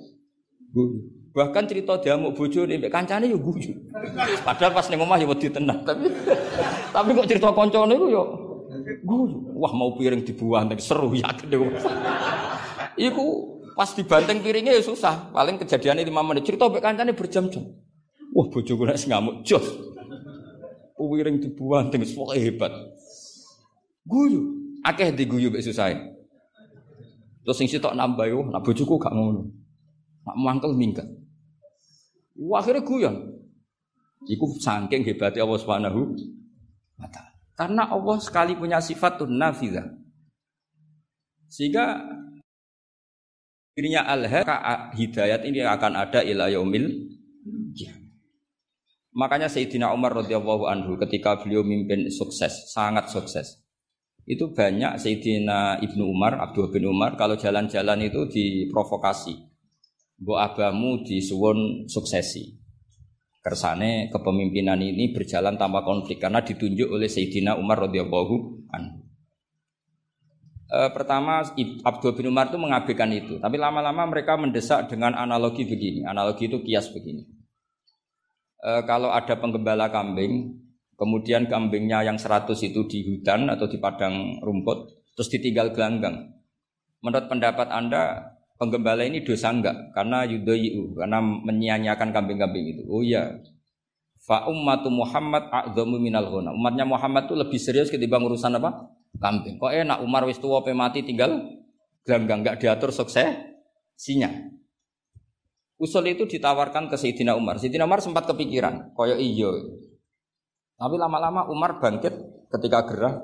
guyu. 0.75 1.00
Bahkan 1.32 1.64
cerita 1.68 1.96
dia 2.00 2.20
mau 2.20 2.32
bojo 2.36 2.64
nih, 2.68 2.84
kancane 2.92 3.32
ya 3.32 3.40
guyu. 3.40 3.72
Padahal 4.44 4.75
pas 4.75 4.88
ning 4.92 5.00
omah 5.00 5.16
ya 5.16 5.28
wedi 5.28 5.48
tenang, 5.48 5.84
tapi 5.84 6.12
tapi 6.92 7.10
kok 7.12 7.28
cerita 7.28 7.52
kancane 7.56 7.96
iku 7.96 8.08
ya 8.12 8.24
guyu. 9.04 9.52
Wah 9.58 9.74
mau 9.74 9.98
piring 9.98 10.24
dibuang 10.24 10.72
seru 10.80 11.12
yakin 11.18 11.46
deh. 11.50 11.60
Iku 12.96 13.25
pas 13.75 13.92
dibanting 13.92 14.40
piringnya 14.40 14.78
ya 14.78 14.84
susah. 14.86 15.34
Paling 15.36 15.60
kejadiannya 15.60 16.08
lima 16.08 16.24
menit. 16.24 16.48
Cerita 16.48 16.72
mbek 16.72 16.80
kancane 16.80 17.12
berjam-jam. 17.12 17.66
Wah 18.32 18.46
bojoku 18.48 18.88
nek 18.88 19.00
ngamuk 19.02 19.44
jos. 19.44 19.66
Piring 20.96 21.38
dibuang 21.44 21.92
dengan 21.92 22.08
pokoke 22.12 22.40
hebat. 22.40 22.72
Guyu. 24.08 24.42
Akeh 24.86 25.12
diguyu 25.12 25.52
mbek 25.52 25.66
susah. 25.66 25.92
Terus 27.46 27.62
sing 27.62 27.70
sitok 27.70 27.94
nambah 27.94 28.25
yo, 28.25 28.42
nak 28.50 28.66
bojoku 28.66 28.98
gak 28.98 29.14
ngono. 29.14 29.54
Nak 30.25 30.36
mangkel 30.42 30.74
minggat. 30.74 31.06
Wah, 32.42 32.58
akhirnya 32.60 32.82
guyon. 32.82 33.16
Iku 34.25 34.58
saking 34.58 35.06
hebatnya 35.06 35.46
Allah 35.46 35.62
Subhanahu 35.62 36.18
wa 36.98 37.08
taala. 37.14 37.35
Karena 37.56 37.88
Allah 37.88 38.20
sekali 38.20 38.54
punya 38.56 38.84
sifat 38.84 39.24
tuh 39.24 39.32
nafidah. 39.32 39.88
Sehingga 41.48 42.04
dirinya 43.76 44.08
al 44.08 44.28
hidayat 44.96 45.48
ini 45.48 45.64
akan 45.64 45.94
ada 45.96 46.20
ila 46.24 46.52
yaumil 46.52 47.16
Makanya 49.16 49.48
Sayyidina 49.48 49.96
Umar 49.96 50.12
radhiyallahu 50.12 50.68
anhu 50.68 51.00
ketika 51.00 51.40
beliau 51.40 51.64
mimpin 51.64 52.12
sukses, 52.12 52.68
sangat 52.76 53.08
sukses. 53.08 53.64
Itu 54.28 54.52
banyak 54.52 55.00
Sayyidina 55.00 55.80
Ibnu 55.80 56.04
Umar, 56.04 56.36
Abdul 56.36 56.68
bin 56.68 56.84
Umar 56.84 57.16
kalau 57.16 57.40
jalan-jalan 57.40 58.12
itu 58.12 58.28
diprovokasi 58.28 59.56
Mbok 60.16 60.40
abamu 60.40 61.04
disuwun 61.04 61.92
suksesi. 61.92 62.56
Kersane 63.46 64.10
kepemimpinan 64.10 64.82
ini 64.82 65.14
berjalan 65.14 65.54
tanpa 65.54 65.86
konflik 65.86 66.18
karena 66.18 66.42
ditunjuk 66.42 66.90
oleh 66.90 67.06
Sayyidina 67.06 67.62
Umar 67.62 67.78
radhiyallahu 67.86 68.66
anhu. 68.74 69.06
E, 70.66 70.90
pertama 70.90 71.46
Abdul 71.86 72.18
bin 72.18 72.34
Umar 72.34 72.50
itu 72.50 72.58
mengabaikan 72.58 73.14
itu, 73.14 73.38
tapi 73.38 73.62
lama-lama 73.62 74.10
mereka 74.10 74.34
mendesak 74.34 74.90
dengan 74.90 75.14
analogi 75.14 75.62
begini. 75.62 76.02
Analogi 76.10 76.50
itu 76.50 76.58
kias 76.66 76.90
begini. 76.90 77.22
E, 78.66 78.82
kalau 78.90 79.14
ada 79.14 79.38
penggembala 79.38 79.94
kambing, 79.94 80.66
kemudian 80.98 81.46
kambingnya 81.46 82.02
yang 82.02 82.18
100 82.18 82.50
itu 82.66 82.82
di 82.90 83.06
hutan 83.06 83.54
atau 83.54 83.70
di 83.70 83.78
padang 83.78 84.42
rumput, 84.42 85.06
terus 85.14 85.30
ditinggal 85.30 85.70
gelanggang. 85.70 86.34
Menurut 87.06 87.30
pendapat 87.30 87.70
Anda, 87.70 88.34
penggembala 88.56 89.04
ini 89.04 89.24
dosa 89.24 89.52
enggak? 89.52 89.92
Karena 89.96 90.24
yudayu, 90.24 90.96
karena 90.96 91.20
menyia-nyiakan 91.22 92.10
kambing-kambing 92.16 92.66
itu. 92.76 92.84
Oh 92.88 93.04
iya. 93.04 93.40
Fa 94.26 94.50
ummatu 94.50 94.90
Muhammad 94.90 95.54
a'dhamu 95.54 96.02
minal 96.02 96.26
ghuna. 96.32 96.50
Umatnya 96.50 96.88
Muhammad 96.88 97.30
itu 97.30 97.36
lebih 97.38 97.60
serius 97.62 97.94
ketimbang 97.94 98.26
urusan 98.26 98.58
apa? 98.58 98.90
Kambing. 99.22 99.62
Kok 99.62 99.72
enak 99.72 100.00
Umar 100.02 100.26
wis 100.26 100.42
tuwa 100.42 100.66
mati 100.74 101.06
tinggal 101.06 101.46
gelanggang 102.04 102.42
enggak 102.42 102.58
diatur 102.58 102.90
sukses 102.90 103.30
sinya. 103.94 104.30
Usul 105.76 106.08
itu 106.08 106.24
ditawarkan 106.24 106.88
ke 106.88 106.96
Sayyidina 106.96 107.36
Umar. 107.36 107.60
Sayyidina 107.60 107.84
Umar 107.84 108.00
sempat 108.00 108.24
kepikiran, 108.26 108.96
koyo 108.96 109.20
iyo. 109.20 109.52
Tapi 110.80 110.96
lama-lama 110.96 111.48
Umar 111.52 111.84
bangkit 111.84 112.16
ketika 112.50 112.88
gerah. 112.88 113.16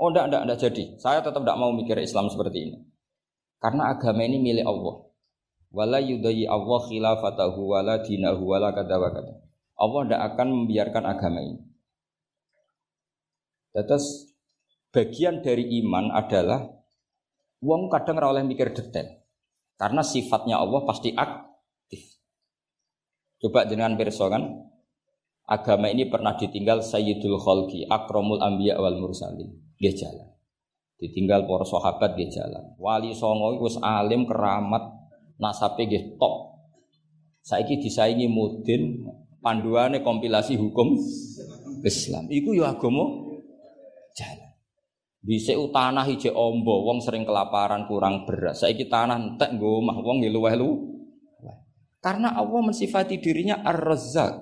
Oh 0.00 0.08
enggak, 0.08 0.32
enggak, 0.32 0.42
enggak 0.48 0.58
jadi. 0.68 0.84
Saya 0.96 1.20
tetap 1.20 1.44
enggak 1.44 1.58
mau 1.60 1.70
mikir 1.70 2.00
Islam 2.00 2.32
seperti 2.32 2.58
ini. 2.64 2.76
Karena 3.58 3.90
agama 3.90 4.22
ini 4.22 4.38
milik 4.38 4.66
Allah. 4.66 4.96
Wala 5.68 5.98
yudayi 6.00 6.48
Allah 6.48 6.80
khilafatahu 6.86 7.60
wala 7.60 8.00
dinahu 8.00 8.42
wala 8.46 8.70
kata 8.72 8.94
kata. 8.96 9.20
Allah 9.78 10.00
tidak 10.06 10.22
akan 10.34 10.48
membiarkan 10.54 11.04
agama 11.06 11.38
ini. 11.42 11.60
Terus 13.74 14.34
bagian 14.90 15.44
dari 15.44 15.78
iman 15.84 16.10
adalah 16.10 16.66
uang 17.62 17.90
kadang 17.90 18.18
oleh 18.22 18.42
mikir 18.42 18.74
detail. 18.74 19.22
Karena 19.78 20.02
sifatnya 20.02 20.58
Allah 20.58 20.82
pasti 20.82 21.14
aktif. 21.14 22.18
Coba 23.38 23.62
dengan 23.70 23.94
perso 23.94 24.26
kan, 24.26 24.42
agama 25.46 25.86
ini 25.86 26.10
pernah 26.10 26.34
ditinggal 26.34 26.82
Sayyidul 26.82 27.38
Khalqi, 27.38 27.86
Akromul 27.86 28.42
Anbiya 28.42 28.82
wal 28.82 28.98
Mursalin. 28.98 29.54
Dia 29.78 29.94
jalan. 29.94 30.37
Ditinggal 30.98 31.46
para 31.46 31.62
sahabat 31.62 32.18
nggih 32.18 32.30
jalan. 32.34 32.74
Wali 32.74 33.14
songo 33.14 33.54
iku 33.54 33.78
alim 33.86 34.26
keramat 34.26 34.82
nasabe 35.38 35.86
nggih 35.86 36.18
top. 36.18 36.58
Saiki 37.38 37.78
disaingi 37.78 38.26
mudin 38.26 39.06
panduane 39.38 40.02
kompilasi 40.02 40.58
hukum 40.58 40.98
Islam. 41.86 42.26
Iku 42.26 42.50
ya 42.58 42.74
agama 42.74 43.06
jalan. 44.18 44.50
Bisa 45.22 45.54
tanah 45.54 46.06
hijau 46.06 46.34
ombo, 46.34 46.86
wong 46.86 46.98
sering 46.98 47.22
kelaparan 47.22 47.86
kurang 47.86 48.26
beras. 48.26 48.66
Saiki 48.66 48.90
tanah 48.90 49.18
entek 49.18 49.54
nggo 49.54 49.82
omah 49.82 50.02
wong 50.02 50.18
nggih 50.18 50.34
luweh 50.34 50.54
Karena 51.98 52.34
Allah 52.38 52.62
mensifati 52.62 53.18
dirinya 53.18 53.62
Ar-Razzaq. 53.66 54.34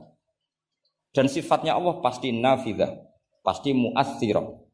Dan 1.17 1.33
sifatnya 1.33 1.73
Allah 1.73 2.05
pasti 2.05 2.29
nafidah, 2.29 2.93
pasti 3.41 3.73
muathirah. 3.73 4.66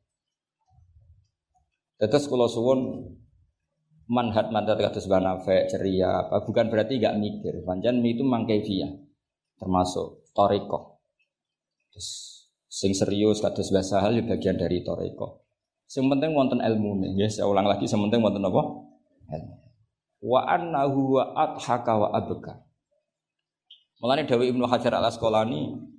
Terus 2.02 2.26
kalau 2.26 2.50
suwun 2.50 2.80
manhat 4.10 4.50
mandat 4.50 4.74
kados 4.82 5.06
banafe 5.06 5.70
ceria 5.70 6.26
apa 6.26 6.42
bukan 6.42 6.66
berarti 6.66 6.98
gak 6.98 7.14
mikir. 7.14 7.62
Panjang 7.62 8.02
itu 8.02 8.26
mangkevia 8.26 8.90
termasuk 9.54 10.26
toriko. 10.34 10.98
Terus 11.94 12.08
sing 12.66 12.90
serius 12.90 13.38
kados 13.38 13.70
bahasa 13.70 14.02
hal 14.02 14.18
ya 14.18 14.26
bagian 14.26 14.58
dari 14.58 14.82
toriko. 14.82 15.46
Sing 15.86 16.08
penting 16.08 16.32
wonten 16.32 16.58
ilmu 16.58 17.04
nih, 17.04 17.20
ya 17.20 17.28
saya 17.28 17.44
ulang 17.44 17.68
lagi, 17.68 17.84
sing 17.84 18.00
penting 18.00 18.24
wonten 18.24 18.42
apa? 18.48 18.62
Ilmu. 19.28 19.54
Wa 20.24 20.40
annahu 20.48 21.20
wa 21.20 21.24
adhaka 21.36 21.92
wa 22.00 22.08
abka. 22.16 22.64
Dawi 24.02 24.50
Ibnu 24.50 24.66
Hajar 24.66 24.98
Al 24.98 25.06
Asqalani 25.06 25.91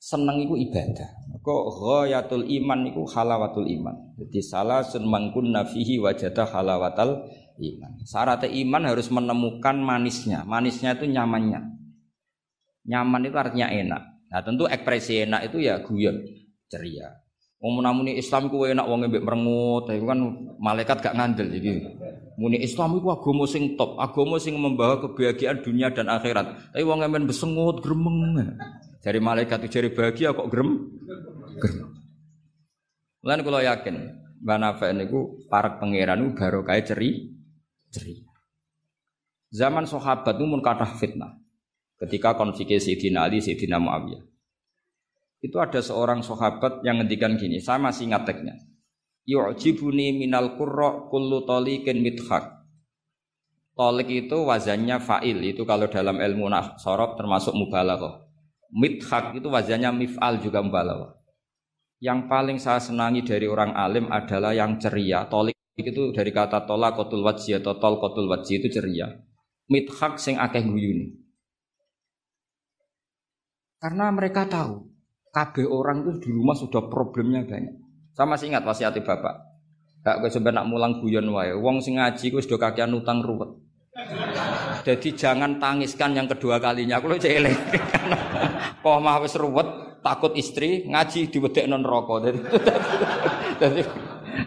seneng 0.00 0.40
iku 0.40 0.56
ibadah. 0.56 1.08
Kok 1.44 1.64
ghayatul 1.76 2.48
iman 2.48 2.88
iku 2.88 3.04
halawatul 3.04 3.68
iman. 3.68 4.16
Jadi 4.16 4.40
salah 4.40 4.80
mangkun 4.96 5.52
nafihi 5.52 6.00
wajata 6.00 6.48
halawatal 6.48 7.28
iman. 7.60 7.92
Syarat 8.08 8.48
iman 8.48 8.82
harus 8.88 9.12
menemukan 9.12 9.76
manisnya. 9.76 10.42
Manisnya 10.48 10.96
itu 10.96 11.04
nyamannya. 11.04 11.60
Nyaman 12.88 13.28
itu 13.28 13.36
artinya 13.36 13.68
enak. 13.68 14.02
Nah 14.32 14.40
tentu 14.40 14.64
ekspresi 14.64 15.28
enak 15.28 15.52
itu 15.52 15.68
ya 15.68 15.84
guyon, 15.84 16.16
ceria. 16.72 17.20
Wong 17.60 17.84
muni 17.84 18.16
Islam 18.16 18.48
ku 18.48 18.64
enak 18.64 18.88
wong 18.88 19.04
mbek 19.04 19.20
merengut, 19.20 19.84
itu 19.92 20.08
kan 20.08 20.16
malaikat 20.56 20.96
gak 21.04 21.12
ngandel 21.12 21.52
jadi. 21.52 21.92
Muni 22.40 22.56
Islam 22.64 22.96
iku 22.96 23.12
agama 23.12 23.44
sing 23.44 23.76
top, 23.76 24.00
agama 24.00 24.40
sing 24.40 24.56
membawa 24.56 24.96
kebahagiaan 24.96 25.60
dunia 25.60 25.92
dan 25.92 26.08
akhirat. 26.08 26.72
Tapi 26.72 26.80
wong 26.80 27.04
men 27.04 27.28
besengut 27.28 27.84
gremeng. 27.84 28.56
Dari 29.00 29.16
malaikat 29.16 29.64
itu 29.64 29.80
jari 29.80 29.88
bahagia 29.96 30.36
kok 30.36 30.48
gerem? 30.52 30.92
Gerem. 31.56 31.88
Lan 33.24 33.40
kalau 33.40 33.60
yakin, 33.60 33.96
Mbak 34.44 34.58
Nafa 34.60 34.92
niku 34.92 35.44
para 35.48 35.80
pangeran 35.80 36.36
baru 36.36 36.64
kayak 36.64 36.88
ceri, 36.88 37.32
ceri. 37.92 38.24
Zaman 39.52 39.84
sahabat 39.88 40.36
itu 40.36 40.44
mun 40.44 40.60
kathah 40.60 40.96
fitnah. 40.96 41.36
Ketika 42.00 42.32
konflik 42.36 42.72
Sayyidina 42.80 43.28
Ali, 43.28 43.44
Sayyidina 43.44 43.76
Muawiyah. 43.76 44.24
Itu 45.40 45.56
ada 45.60 45.80
seorang 45.80 46.20
sahabat 46.24 46.84
yang 46.84 47.00
ngendikan 47.00 47.36
gini, 47.36 47.60
saya 47.60 47.80
masih 47.80 48.08
ingat 48.08 48.28
teksnya. 48.28 48.56
Yu'jibuni 49.28 50.16
minal 50.16 50.56
qurra 50.56 51.08
kullu 51.08 51.44
taliqin 51.44 52.00
mithaq. 52.00 52.60
Tolik 53.76 54.12
itu 54.12 54.36
wazannya 54.44 55.00
fa'il, 55.00 55.40
itu 55.40 55.64
kalau 55.64 55.88
dalam 55.88 56.20
ilmu 56.20 56.52
sorok 56.76 57.16
termasuk 57.16 57.56
mubalaghah. 57.56 58.29
Mithaq 58.70 59.34
itu 59.34 59.50
wazannya 59.50 59.90
mif'al 60.06 60.38
juga 60.38 60.62
mubalaghah. 60.62 61.18
Yang 62.00 62.20
paling 62.32 62.58
saya 62.62 62.80
senangi 62.80 63.20
dari 63.26 63.44
orang 63.44 63.76
alim 63.76 64.08
adalah 64.08 64.56
yang 64.56 64.80
ceria. 64.80 65.28
Tolik 65.28 65.58
itu 65.76 66.14
dari 66.16 66.32
kata 66.32 66.64
tola 66.64 66.96
kotul 66.96 67.20
wajhi 67.20 67.60
atau 67.60 67.76
tol 67.76 68.00
kotul 68.00 68.30
wajhi 68.30 68.62
itu 68.62 68.72
ceria. 68.72 69.10
Mithaq 69.68 70.16
sing 70.16 70.40
akeh 70.40 70.64
guyuni. 70.64 71.12
Karena 73.80 74.12
mereka 74.12 74.44
tahu 74.48 74.86
kabeh 75.32 75.66
orang 75.68 76.04
itu 76.04 76.12
di 76.24 76.30
rumah 76.36 76.56
sudah 76.56 76.88
problemnya 76.88 77.44
banyak. 77.44 77.76
Saya 78.12 78.26
masih 78.26 78.52
ingat 78.52 78.64
wasiat 78.66 78.96
bapak. 79.00 79.50
Gak 80.00 80.24
gue 80.24 80.30
sebenarnya 80.32 80.64
nak 80.64 80.68
mulang 80.68 80.92
guyon 81.00 81.28
wae. 81.32 81.52
Wong 81.52 81.84
sing 81.84 82.00
ngaji 82.00 82.32
gue 82.32 82.42
sudah 82.44 82.70
kakian 82.70 82.96
utang 82.96 83.20
ruwet. 83.20 83.52
Jadi 84.80 85.12
jangan 85.12 85.60
tangiskan 85.60 86.16
yang 86.16 86.24
kedua 86.24 86.56
kalinya. 86.56 86.96
Aku 86.96 87.12
lo 87.12 87.20
celeng. 87.20 87.52
Kok 88.80 88.96
mah 89.04 89.20
wis 89.20 89.36
ruwet, 89.36 90.00
takut 90.00 90.32
istri 90.40 90.88
ngaji 90.88 91.28
diwedek 91.28 91.68
non 91.68 91.84
rokok. 91.84 92.24
Jadi, 92.24 92.40
jadi 93.60 93.82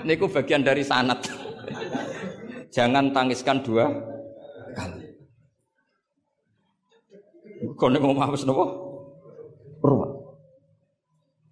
niku 0.10 0.26
bagian 0.26 0.66
dari 0.66 0.82
sanat. 0.82 1.22
jangan 2.76 3.14
tangiskan 3.14 3.62
dua 3.62 3.86
kali. 4.74 5.06
Kau 7.78 7.94
mau 7.94 8.18
mah 8.18 8.34
wis 8.34 8.42
nopo? 8.50 8.66
Ruwet. 9.86 10.12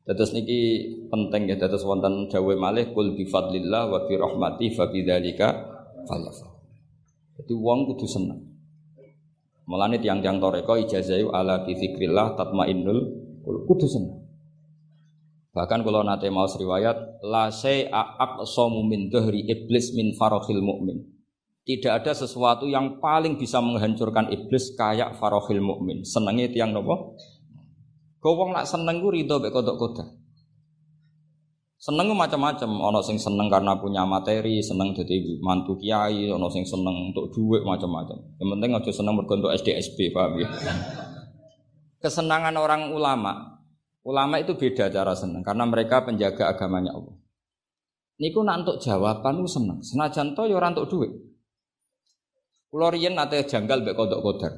Dados 0.01 0.33
niki 0.33 0.89
penting 1.13 1.53
ya 1.53 1.55
dados 1.61 1.85
wonten 1.85 2.25
jawe 2.27 2.53
malih 2.57 2.89
kul 2.97 3.13
bi 3.13 3.29
fadlillah 3.29 3.93
wa 3.93 4.09
bi 4.09 4.17
rahmati 4.17 4.73
fa 4.73 4.89
bidzalika 4.89 5.53
falyafrah. 6.09 6.51
Jadi 7.37 7.53
wong 7.53 7.93
kudu 7.93 8.09
seneng. 8.09 8.50
Mulane 9.71 10.03
tiang-tiang 10.03 10.43
toreko 10.43 10.75
ijazahu 10.75 11.31
ala 11.31 11.63
bi 11.63 11.71
dzikrillah 11.71 12.35
tatmainnul 12.35 12.99
kudu 13.47 13.87
seneng. 13.87 14.19
Bahkan 15.55 15.79
kalau 15.87 16.03
nate 16.03 16.27
mau 16.27 16.43
riwayat 16.43 17.23
la 17.23 17.47
say'a 17.47 18.19
aqsamu 18.19 18.83
min 18.83 19.07
dhahri 19.07 19.47
iblis 19.47 19.95
min 19.95 20.11
farohil 20.19 20.59
mukmin. 20.59 21.07
Tidak 21.63 21.87
ada 21.87 22.11
sesuatu 22.11 22.67
yang 22.67 22.99
paling 22.99 23.39
bisa 23.39 23.63
menghancurkan 23.63 24.27
iblis 24.27 24.75
kayak 24.75 25.15
farohil 25.15 25.63
mukmin. 25.63 26.03
Senengnya 26.03 26.51
tiang 26.51 26.75
nopo? 26.75 27.15
Kau 28.19 28.35
wong 28.35 28.51
nak 28.51 28.67
seneng 28.67 28.99
ku 28.99 29.07
rido 29.07 29.39
mek 29.39 29.55
kodok 29.55 29.79
kodok. 29.79 30.20
Seneng 31.81 32.13
macam-macam, 32.13 32.77
ono 32.77 33.01
sing 33.01 33.17
seneng 33.17 33.49
karena 33.49 33.73
punya 33.73 34.05
materi, 34.05 34.61
seneng 34.61 34.93
jadi 34.93 35.17
mantu 35.41 35.81
kiai, 35.81 36.29
ono 36.29 36.45
sing 36.53 36.61
seneng 36.61 37.09
untuk 37.09 37.33
duit 37.33 37.65
macam-macam. 37.65 38.21
Yang 38.37 38.49
penting 38.53 38.69
aja 38.77 38.91
seneng 38.93 39.13
mergo 39.17 39.33
untuk 39.33 39.49
SDSB, 39.49 40.13
paham 40.13 40.37
ya? 40.37 40.45
Kesenangan 41.97 42.53
orang 42.53 42.93
ulama, 42.93 43.65
ulama 44.05 44.37
itu 44.37 44.53
beda 44.53 44.93
cara 44.93 45.17
seneng 45.17 45.41
karena 45.41 45.65
mereka 45.65 46.05
penjaga 46.05 46.53
agamanya 46.53 46.93
Allah. 46.93 47.17
Niku 48.21 48.45
nak 48.45 48.61
untuk 48.61 48.77
jawaban 48.77 49.41
lu 49.41 49.49
seneng, 49.49 49.81
senajan 49.81 50.37
to 50.37 50.45
ya 50.45 50.61
untuk 50.61 50.85
duit. 50.85 51.09
Kulo 52.69 52.93
riyen 52.93 53.17
nate 53.17 53.41
janggal 53.49 53.81
mek 53.81 53.97
kodok 53.97 54.21
kodar. 54.21 54.53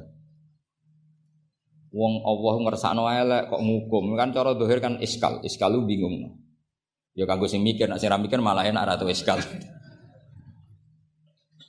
Wong 1.88 2.20
Allah 2.20 2.54
ngersakno 2.68 3.08
elek 3.08 3.48
kok 3.48 3.64
ngukum 3.64 4.12
kan 4.12 4.28
cara 4.28 4.52
dohir 4.52 4.84
kan 4.84 5.00
iskal, 5.00 5.40
iskalu 5.40 5.88
bingung. 5.88 6.43
Ya 7.14 7.24
kanggo 7.30 7.46
sing 7.46 7.62
mikir, 7.62 7.86
nek 7.86 8.02
sing 8.02 8.10
mikir 8.10 8.42
malah 8.42 8.66
enak 8.66 8.82
ratu 8.82 9.06
iskal. 9.06 9.38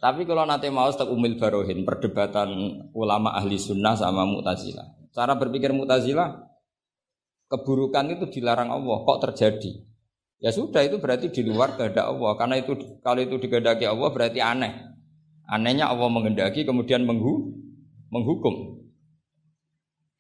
Tapi 0.02 0.22
kalau 0.26 0.46
nanti 0.46 0.70
mau 0.70 0.90
tak 0.94 1.10
umil 1.10 1.38
barohin 1.38 1.82
perdebatan 1.82 2.50
ulama 2.94 3.34
ahli 3.34 3.58
sunnah 3.58 3.98
sama 3.98 4.26
mutazila. 4.26 4.86
Cara 5.14 5.34
berpikir 5.34 5.74
mutazila 5.74 6.46
keburukan 7.50 8.14
itu 8.14 8.26
dilarang 8.30 8.70
Allah, 8.70 8.98
kok 9.06 9.22
terjadi? 9.30 9.86
Ya 10.44 10.54
sudah 10.54 10.86
itu 10.86 11.02
berarti 11.02 11.34
di 11.34 11.42
luar 11.42 11.74
kehendak 11.74 12.06
Allah. 12.06 12.38
Karena 12.38 12.56
itu 12.62 12.78
kalau 13.02 13.22
itu 13.22 13.42
digendaki 13.42 13.86
Allah 13.90 14.10
berarti 14.14 14.40
aneh. 14.42 14.74
Anehnya 15.46 15.90
Allah 15.90 16.10
mengendaki 16.10 16.66
kemudian 16.66 17.06
menghu, 17.06 17.54
menghukum. 18.10 18.82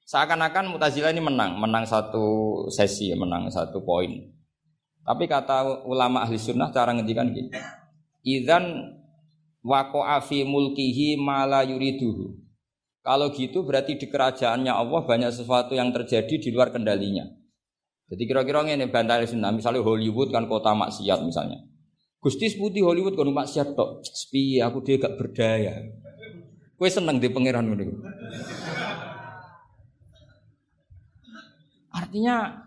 Seakan-akan 0.06 0.69
Mu'tazilah 0.69 1.10
ini 1.10 1.21
menang, 1.21 1.58
menang 1.58 1.86
satu 1.86 2.26
sesi, 2.69 3.10
menang 3.17 3.49
satu 3.49 3.82
poin. 3.82 4.34
Tapi 5.06 5.30
kata 5.30 5.86
ulama 5.86 6.26
ahli 6.26 6.41
sunnah 6.41 6.74
cara 6.74 6.89
ngendikan 6.98 7.30
gini. 7.30 7.54
Idan 8.26 8.98
waqa'a 9.62 10.18
fi 10.26 10.41
mulkihi 10.41 11.22
mala 11.22 11.62
yuriduhu. 11.62 12.34
Kalau 13.06 13.30
gitu 13.30 13.62
berarti 13.62 14.02
di 14.02 14.10
kerajaannya 14.10 14.74
Allah 14.74 15.06
banyak 15.06 15.30
sesuatu 15.30 15.78
yang 15.78 15.94
terjadi 15.94 16.41
di 16.41 16.50
luar 16.50 16.74
kendalinya. 16.74 17.30
Jadi 18.10 18.24
kira-kira 18.26 18.65
ini 18.65 18.89
bantai 18.89 19.30
sunnah, 19.30 19.54
misalnya 19.54 19.86
Hollywood 19.86 20.34
kan 20.34 20.50
kota 20.50 20.74
maksiat 20.74 21.22
misalnya. 21.22 21.62
Gusti 22.18 22.58
putih 22.58 22.82
Hollywood 22.82 23.13
kan 23.13 23.30
maksiat 23.30 23.78
tok. 23.78 24.02
Sepi 24.02 24.58
aku 24.58 24.82
dia 24.82 24.98
gak 24.98 25.22
berdaya. 25.22 25.86
Kue 26.74 26.89
seneng 26.89 27.22
di 27.22 27.30
pangeran. 27.30 27.70
Artinya 31.94 32.64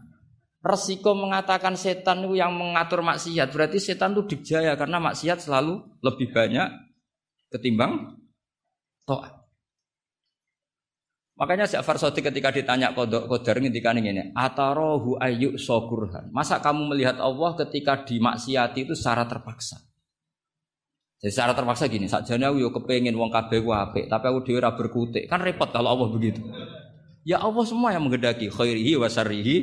resiko 0.59 1.15
mengatakan 1.15 1.79
setan 1.79 2.27
itu 2.27 2.39
yang 2.39 2.51
mengatur 2.51 3.01
maksiat 3.03 3.55
berarti 3.55 3.79
setan 3.79 4.19
itu 4.19 4.37
dijaya 4.37 4.75
karena 4.75 4.99
maksiat 4.99 5.39
selalu 5.39 5.79
lebih 6.03 6.35
banyak 6.35 6.69
ketimbang 7.55 8.19
to'at. 9.07 9.39
Makanya 11.39 11.71
Ja'far 11.71 12.03
Sodik 12.03 12.27
ketika 12.27 12.51
ditanya 12.51 12.91
kodok 12.91 13.31
kodar 13.31 13.63
ketika 13.63 13.95
ini, 13.95 14.35
atarohu 14.35 15.23
ayu 15.23 15.55
sokurhan. 15.55 16.35
Masa 16.35 16.59
kamu 16.59 16.91
melihat 16.91 17.23
Allah 17.23 17.55
ketika 17.63 18.03
dimaksiati 18.03 18.91
itu 18.91 18.99
secara 18.99 19.23
terpaksa? 19.23 19.79
Jadi 21.23 21.31
secara 21.31 21.55
terpaksa 21.55 21.87
gini, 21.87 22.11
sakjane 22.11 22.43
aku 22.43 22.83
kepengen 22.83 23.15
wong 23.15 23.31
kabeh 23.31 23.63
ku 23.63 23.71
tapi 24.11 24.25
aku 24.27 24.51
ora 24.51 24.75
berkutik. 24.75 25.31
Kan 25.31 25.39
repot 25.39 25.71
kalau 25.71 25.95
Allah 25.95 26.11
begitu. 26.11 26.43
Ya 27.23 27.39
Allah 27.39 27.63
semua 27.63 27.95
yang 27.95 28.03
mengedaki 28.03 28.51
khairihi 28.51 28.99
wa 28.99 29.07
syarrihi 29.07 29.57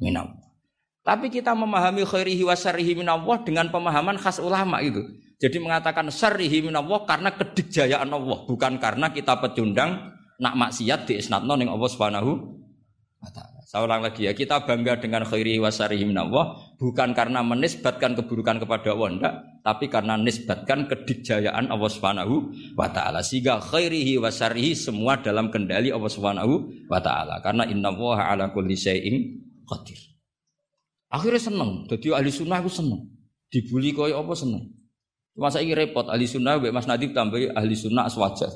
minallah. 0.00 0.48
Tapi 1.04 1.32
kita 1.32 1.56
memahami 1.56 2.04
khairihi 2.04 2.44
wa 2.44 2.52
syarrihi 2.52 2.92
minallah 2.98 3.40
dengan 3.40 3.72
pemahaman 3.72 4.20
khas 4.20 4.38
ulama 4.42 4.82
itu. 4.84 5.00
Jadi 5.38 5.56
mengatakan 5.62 6.10
syarrihi 6.10 6.66
minallah 6.66 7.06
karena 7.06 7.30
kedikjayaan 7.32 8.10
Allah, 8.10 8.38
bukan 8.44 8.76
karena 8.82 9.08
kita 9.14 9.38
pecundang 9.38 10.18
nak 10.38 10.54
maksiat 10.54 11.08
di 11.08 11.18
isnatno 11.18 11.54
ning 11.58 11.70
Allah 11.70 11.88
Subhanahu 11.90 12.30
wa 13.24 13.30
taala. 13.32 13.58
Saya 13.68 13.84
ulang 13.84 14.00
lagi 14.00 14.24
ya, 14.24 14.32
kita 14.32 14.64
bangga 14.64 14.96
dengan 14.96 15.28
khairi 15.28 15.60
wa 15.60 15.68
syarihi 15.68 16.08
minallah 16.08 16.56
bukan 16.80 17.12
karena 17.12 17.44
menisbatkan 17.44 18.16
keburukan 18.16 18.64
kepada 18.64 18.96
Allah 18.96 19.08
enggak, 19.12 19.34
tapi 19.60 19.92
karena 19.92 20.16
nisbatkan 20.16 20.88
kedikjayaan 20.88 21.68
Allah 21.68 21.90
Subhanahu 21.92 22.48
wa 22.72 22.88
taala. 22.88 23.20
Sehingga 23.20 23.60
khairihi 23.60 24.16
wa 24.16 24.32
syarihi 24.32 24.72
semua 24.72 25.20
dalam 25.20 25.52
kendali 25.52 25.92
Allah 25.92 26.08
Subhanahu 26.08 26.68
wa 26.88 26.96
taala. 26.96 27.44
Karena 27.44 27.68
innallaha 27.68 28.32
ala 28.32 28.48
kulli 28.56 28.72
syai'in 28.72 29.47
qadir. 29.68 30.00
Akhirnya 31.12 31.40
seneng, 31.40 31.84
jadi 31.88 32.16
ahli 32.16 32.32
sunnah 32.32 32.60
aku 32.60 32.72
seneng. 32.72 33.04
Dibully 33.48 33.92
kaya 33.96 34.16
apa 34.16 34.32
seneng. 34.36 34.72
Masa 35.38 35.62
ini 35.62 35.72
repot 35.72 36.04
ahli 36.08 36.26
sunnah 36.26 36.58
Mas 36.72 36.88
Nadib 36.88 37.14
tambah 37.14 37.38
ahli 37.54 37.76
sunnah 37.76 38.08
aswaja. 38.08 38.48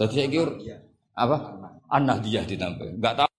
Jadi 0.00 0.12
saya 0.12 0.28
kira 0.28 0.52
apa? 1.14 1.36
An-Nahdiyah 1.86 2.44
ditambah. 2.50 2.98
Enggak 2.98 3.14
tahu 3.22 3.30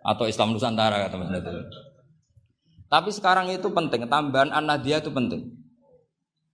atau 0.00 0.24
Islam 0.26 0.56
Nusantara 0.56 1.06
kata 1.06 1.16
Mas 1.20 1.30
Nadia. 1.30 1.62
Tapi 2.90 3.10
sekarang 3.14 3.46
itu 3.54 3.70
penting, 3.70 4.10
tambahan 4.10 4.50
an 4.50 4.66
itu 4.82 5.10
penting. 5.14 5.54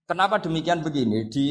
Kenapa 0.05 0.37
demikian 0.39 0.85
begini? 0.85 1.33
Di 1.33 1.49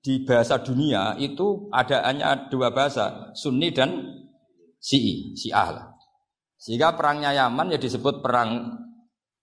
di 0.00 0.24
bahasa 0.24 0.56
dunia 0.56 1.14
itu 1.20 1.68
ada 1.68 2.08
hanya 2.08 2.48
dua 2.48 2.72
bahasa, 2.72 3.30
Sunni 3.36 3.68
dan 3.68 4.19
Syi'i, 4.80 5.36
Syiah 5.36 5.68
lah. 5.70 5.86
Sehingga 6.56 6.96
perangnya 6.96 7.36
Yaman 7.36 7.72
ya 7.72 7.78
disebut 7.78 8.24
perang 8.24 8.80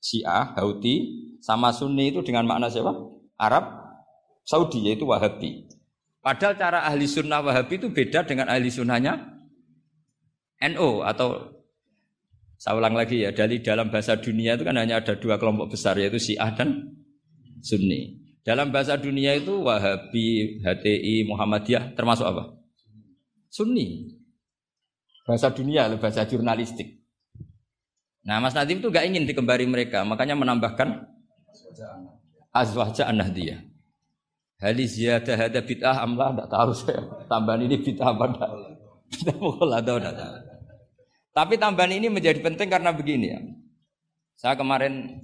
Syiah, 0.02 0.58
Houthi, 0.58 1.26
sama 1.41 1.71
Sunni 1.71 2.10
itu 2.10 2.26
dengan 2.26 2.50
makna 2.50 2.67
siapa? 2.69 2.93
Arab, 3.38 3.65
Saudi 4.41 4.89
yaitu 4.89 5.06
Wahabi. 5.06 5.69
Padahal 6.19 6.58
cara 6.60 6.80
ahli 6.84 7.08
sunnah 7.08 7.39
Wahabi 7.39 7.80
itu 7.80 7.88
beda 7.93 8.26
dengan 8.28 8.52
ahli 8.52 8.67
sunnahnya 8.67 9.15
NO 10.73 11.06
atau 11.06 11.56
saya 12.58 12.73
ulang 12.73 12.97
lagi 12.97 13.21
ya, 13.21 13.30
dari 13.30 13.62
dalam 13.62 13.93
bahasa 13.93 14.17
dunia 14.17 14.58
itu 14.58 14.65
kan 14.65 14.73
hanya 14.82 14.97
ada 14.97 15.13
dua 15.13 15.38
kelompok 15.38 15.78
besar 15.78 15.93
yaitu 16.02 16.17
Syiah 16.17 16.50
dan 16.58 16.97
Sunni. 17.62 18.17
Dalam 18.41 18.73
bahasa 18.73 18.97
dunia 18.97 19.38
itu 19.38 19.62
Wahabi, 19.62 20.58
HTI, 20.65 21.30
Muhammadiyah 21.30 21.93
termasuk 21.93 22.26
apa? 22.26 22.58
Sunni. 23.54 24.16
Bahasa 25.27 25.51
dunia, 25.51 25.91
bahasa 25.99 26.23
jurnalistik. 26.23 27.03
Nah, 28.23 28.39
Mas 28.39 28.55
Nadim 28.55 28.79
itu 28.79 28.87
gak 28.87 29.03
ingin 29.03 29.27
dikembari 29.27 29.67
mereka, 29.67 30.07
makanya 30.07 30.39
menambahkan 30.39 31.03
azwaja 32.55 33.11
an-nahdiyah. 33.11 33.59
Hali 34.57 34.87
ziyadah 34.87 35.51
ada 35.51 35.61
bid'ah 35.61 36.01
amlah 36.01 36.33
tidak 36.33 36.47
tahu 36.49 36.71
saya. 36.73 37.01
Tambahan 37.29 37.61
ini 37.67 37.75
bid'ah 37.77 38.09
apa 38.09 38.25
enggak? 38.25 38.51
Kita 39.07 39.31
pukul 39.37 39.69
atau 39.69 39.95
enggak 40.01 40.15
tahu. 40.17 40.35
Tapi 41.37 41.53
tambahan 41.61 41.93
ini 41.93 42.07
menjadi 42.09 42.41
penting 42.41 42.65
karena 42.65 42.89
begini 42.89 43.27
ya. 43.29 43.39
Saya 44.33 44.57
kemarin 44.57 45.21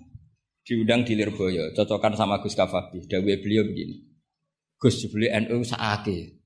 diundang 0.61 1.01
di 1.01 1.17
Lirboyo, 1.17 1.73
cocokan 1.73 2.13
sama 2.13 2.37
Gus 2.45 2.53
Kafabi. 2.53 3.09
Dawe 3.09 3.33
beliau 3.41 3.65
begini. 3.65 4.05
Gus 4.77 5.01
jebule 5.01 5.31
NU 5.33 5.65
saake 5.65 6.42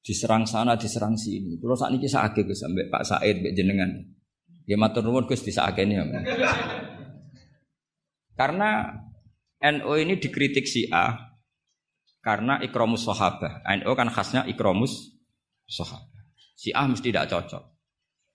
diserang 0.00 0.48
sana, 0.48 0.76
diserang 0.76 1.14
sini. 1.14 1.60
Kalau 1.60 1.76
saat 1.76 1.92
ini 1.92 2.08
saya 2.08 2.32
Gus 2.32 2.60
sampai 2.60 2.88
Pak 2.88 3.02
Said, 3.04 3.36
Mbak 3.44 3.52
Jenengan. 3.52 3.90
Ya 4.64 4.76
matur 4.80 5.04
nuwun 5.04 5.28
Gus 5.28 5.44
disakeni 5.44 6.00
ya. 6.00 6.04
Karena 8.36 8.96
NU 9.60 9.92
ini 10.00 10.16
dikritik 10.16 10.64
si 10.64 10.88
A 10.88 11.36
karena 12.24 12.60
ikromus 12.64 13.04
sahabah. 13.04 13.60
NU 13.80 13.92
kan 13.92 14.08
khasnya 14.08 14.48
ikromus 14.48 15.20
sahabah. 15.68 16.24
Si 16.56 16.72
A 16.72 16.88
mesti 16.88 17.12
tidak 17.12 17.28
cocok. 17.28 17.64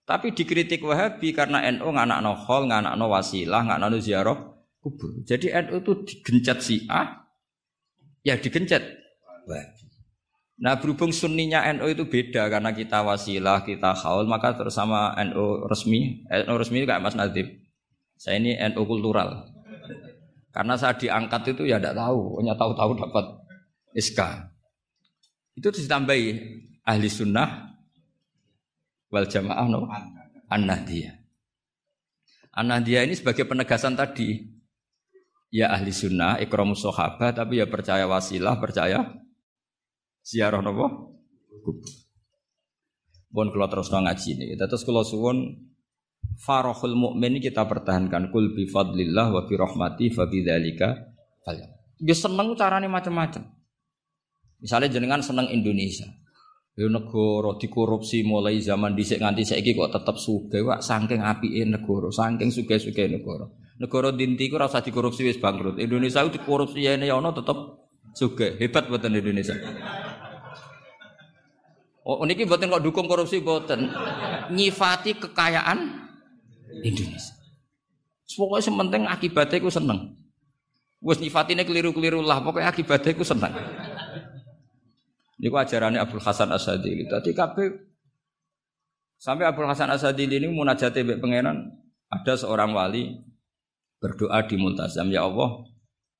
Tapi 0.06 0.30
dikritik 0.30 0.86
Wahabi 0.86 1.34
karena 1.34 1.66
NU 1.74 1.90
nganak 1.90 2.22
no 2.22 2.38
hol, 2.38 2.70
nganak 2.70 2.94
no 2.94 3.10
wasilah, 3.10 3.66
nganak 3.66 3.90
no 3.90 3.98
ziarah 3.98 4.38
kubur. 4.78 5.18
Jadi 5.26 5.50
NU 5.50 5.82
itu 5.82 5.92
digencet 6.06 6.58
si 6.62 6.86
A, 6.86 7.26
ya 8.22 8.38
digencet 8.38 8.86
Wahabi. 9.50 9.85
Nah 10.56 10.80
berhubung 10.80 11.12
sunninya 11.12 11.68
NU 11.76 11.92
itu 11.92 12.08
beda 12.08 12.48
karena 12.48 12.72
kita 12.72 13.04
wasilah, 13.04 13.60
kita 13.60 13.92
haul, 13.92 14.24
maka 14.24 14.56
terus 14.56 14.72
sama 14.72 15.12
NU 15.28 15.68
resmi, 15.68 16.24
NU 16.24 16.54
resmi 16.56 16.80
itu 16.80 16.88
kayak 16.88 17.04
Mas 17.04 17.12
Nadib. 17.12 17.44
Saya 18.16 18.40
ini 18.40 18.56
NU 18.72 18.82
kultural. 18.88 19.52
Karena 20.56 20.72
saya 20.80 20.96
diangkat 20.96 21.52
itu 21.52 21.68
ya 21.68 21.76
tidak 21.76 22.00
tahu, 22.00 22.40
hanya 22.40 22.56
tahu-tahu 22.56 22.96
dapat 22.96 23.24
SK. 23.92 24.20
Itu 25.60 25.68
ditambahi 25.68 26.24
ahli 26.88 27.08
sunnah 27.12 27.76
wal 29.12 29.28
jamaah 29.28 29.66
no 29.68 29.84
an-nahdiyah. 30.48 31.20
An-nahdiyah 32.56 33.04
ini 33.04 33.12
sebagai 33.12 33.44
penegasan 33.44 33.92
tadi 33.92 34.40
ya 35.52 35.68
ahli 35.76 35.92
sunnah 35.92 36.40
ikramus 36.40 36.80
sahabat 36.80 37.36
tapi 37.36 37.60
ya 37.60 37.68
percaya 37.68 38.08
wasilah, 38.08 38.56
percaya 38.56 39.04
ziarah 40.26 40.58
nopo 40.58 41.14
kubur. 41.62 41.86
Bon 43.30 43.46
kalau 43.54 43.68
terus 43.70 43.92
ngaji 43.92 44.28
ini, 44.34 44.44
terus 44.58 44.82
kalau 44.82 45.06
suwon 45.06 45.54
farohul 46.40 46.98
mukmin 46.98 47.38
ini 47.38 47.40
kita 47.46 47.62
pertahankan 47.68 48.34
kul 48.34 48.56
bi 48.56 48.66
fadlillah 48.66 49.30
wa 49.30 49.42
bi 49.46 49.54
rahmati 49.54 50.10
fa 50.10 50.26
bi 50.26 50.42
dzalika 50.42 51.14
Dia 51.96 52.16
seneng 52.16 52.58
carane 52.58 52.90
macam-macam. 52.90 53.40
Misalnya 54.60 54.88
jenengan 54.90 55.22
seneng 55.22 55.46
Indonesia. 55.48 56.10
Yo 56.76 56.92
negara 56.92 57.56
dikorupsi 57.56 58.20
mulai 58.20 58.60
zaman 58.60 58.92
dhisik 58.92 59.24
nganti 59.24 59.48
saiki 59.48 59.72
kok 59.72 59.96
tetep 59.96 60.20
sugih 60.20 60.60
wak 60.60 60.84
saking 60.84 61.24
apike 61.24 61.64
negara, 61.64 62.12
saking 62.12 62.52
sugih-sugih 62.52 63.16
negara. 63.16 63.48
Negara 63.80 64.12
dinti 64.12 64.52
ku 64.52 64.60
ora 64.60 64.68
usah 64.68 64.84
dikorupsi 64.84 65.24
wis 65.24 65.40
bangkrut. 65.40 65.80
Indonesia 65.80 66.20
itu 66.20 66.36
dikorupsi 66.36 66.84
ya 66.84 66.96
ono 67.16 67.32
tetep 67.32 67.56
sugih. 68.12 68.60
Hebat 68.60 68.92
buatan 68.92 69.16
Indonesia. 69.16 69.56
Oh, 72.06 72.22
niki 72.22 72.46
buatan 72.46 72.70
kok 72.70 72.86
dukung 72.86 73.10
korupsi 73.10 73.42
buatan 73.42 73.90
nyifati 74.54 75.18
kekayaan 75.18 76.06
Indonesia. 76.86 77.34
Pokoknya 78.30 78.62
sementing 78.62 79.02
akibatnya 79.10 79.58
aku 79.58 79.74
seneng. 79.74 80.14
Wes 81.02 81.18
nyifatine 81.18 81.66
keliru-keliru 81.66 82.22
lah, 82.22 82.38
pokoknya 82.46 82.70
akibatnya 82.70 83.10
aku 83.10 83.26
seneng. 83.26 83.50
Ini 85.42 85.50
ajarannya 85.50 85.98
Abdul 85.98 86.22
Hasan 86.22 86.54
Asadili. 86.54 87.10
Tadi 87.10 87.34
kabeh 87.34 87.74
sampai 89.18 89.50
Abdul 89.50 89.66
Hasan 89.66 89.90
Asadili 89.90 90.38
ini 90.38 90.46
munajati 90.46 91.02
mbek 91.02 91.18
pangeran 91.18 91.74
ada 92.06 92.32
seorang 92.38 92.70
wali 92.70 93.18
berdoa 93.98 94.46
di 94.46 94.54
multazam 94.54 95.10
ya 95.10 95.26
Allah 95.26 95.66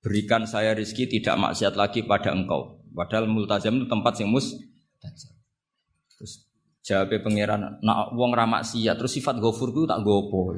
berikan 0.02 0.50
saya 0.50 0.74
rizki 0.74 1.06
tidak 1.06 1.38
maksiat 1.38 1.78
lagi 1.78 2.02
pada 2.02 2.34
engkau. 2.34 2.82
Padahal 2.90 3.30
multazam 3.30 3.78
itu 3.78 3.86
tempat 3.86 4.18
yang 4.18 4.34
mus 4.34 4.50
Terus 6.16 6.32
jawab 6.80 7.12
pangeran, 7.20 7.80
nak 7.84 8.16
wong 8.16 8.32
ramak 8.32 8.64
sia, 8.64 8.96
terus 8.96 9.12
sifat 9.12 9.36
gofur 9.36 9.70
itu 9.74 9.84
tak 9.84 10.00
gopo. 10.00 10.56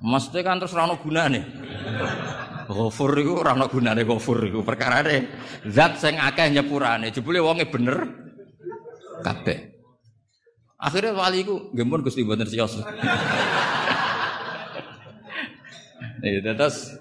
Maksudnya 0.00 0.40
kan 0.40 0.56
terus 0.56 0.72
rano 0.72 0.96
guna 0.96 1.28
nih. 1.28 1.44
Gofur 2.70 3.12
itu 3.20 3.36
rano 3.36 3.68
guna 3.68 3.92
nih 3.92 4.06
gofur 4.08 4.40
itu 4.46 4.64
perkara 4.64 5.04
deh. 5.04 5.28
Zat 5.68 6.00
sing 6.00 6.16
akeh 6.16 6.48
nyepurane, 6.48 7.12
jebule 7.12 7.42
wonge 7.42 7.68
bener 7.68 8.08
kabeh. 9.20 9.76
Akhirnya 10.80 11.12
wali 11.12 11.44
ku 11.44 11.68
gempon 11.76 12.00
Gusti 12.00 12.24
mboten 12.24 12.48
sios. 12.48 12.80
Iya, 16.20 16.52
terus 16.52 16.92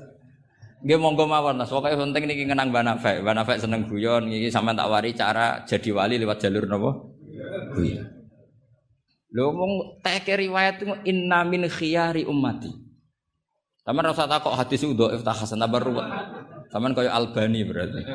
Nggih 0.80 1.00
monggo 1.00 1.28
mawon 1.28 1.60
Mas. 1.60 1.68
Pokoke 1.68 1.92
penting 1.92 2.24
niki 2.24 2.48
ngenang 2.48 2.72
Mbak 2.72 2.84
Nafek. 2.88 3.15
Mbak 3.20 3.36
Nafek 3.36 3.58
seneng 3.60 3.84
guyon 3.88 4.32
iki 4.32 4.48
sampean 4.48 4.80
tak 4.80 4.88
wari 4.88 5.12
cara 5.12 5.68
jadi 5.68 5.89
wali 5.92 6.15
lewat 6.15 6.39
jalur 6.39 6.63
napa? 6.68 6.92
Guyon. 7.76 8.08
Lho 9.30 9.54
mung 9.54 10.02
teke 10.02 10.39
riwayat 10.39 10.82
inna 11.06 11.44
min 11.44 11.68
khiyari 11.68 12.24
ummati. 12.26 12.72
Taman 13.84 14.06
rasa 14.06 14.30
takok 14.30 14.54
hadis 14.54 14.86
itu 14.86 14.94
dhaif 14.94 15.22
ta 15.26 15.34
hasan 15.34 15.62
tabar 15.62 15.82
Taman 16.70 16.94
kaya 16.94 17.10
Albani 17.10 17.65
berarti. 17.65 18.06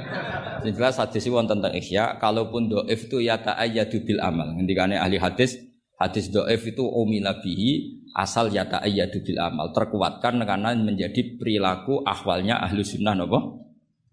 Sing 0.62 0.72
jelas 0.78 0.94
hadis 0.94 1.26
wonten 1.26 1.58
tentang 1.58 1.74
ihya, 1.74 2.22
kalaupun 2.22 2.70
dhaif 2.70 3.10
itu 3.10 3.18
ya 3.18 3.34
ta'ayyadu 3.42 4.06
bil 4.06 4.22
amal. 4.22 4.54
Ngendikane 4.54 4.94
ahli 4.94 5.18
hadis, 5.18 5.58
hadis 6.04 6.28
dhaif 6.28 6.62
itu 6.68 6.84
umila 6.84 7.40
bihi 7.40 8.04
asal 8.14 8.52
yata 8.52 8.84
ayyadu 8.84 9.24
bil 9.24 9.40
amal 9.40 9.72
terkuatkan 9.72 10.38
karena 10.44 10.76
menjadi 10.76 11.40
perilaku 11.40 12.04
ahwalnya 12.04 12.60
ahlu 12.60 12.84
sunnah 12.84 13.16
nopo 13.16 13.64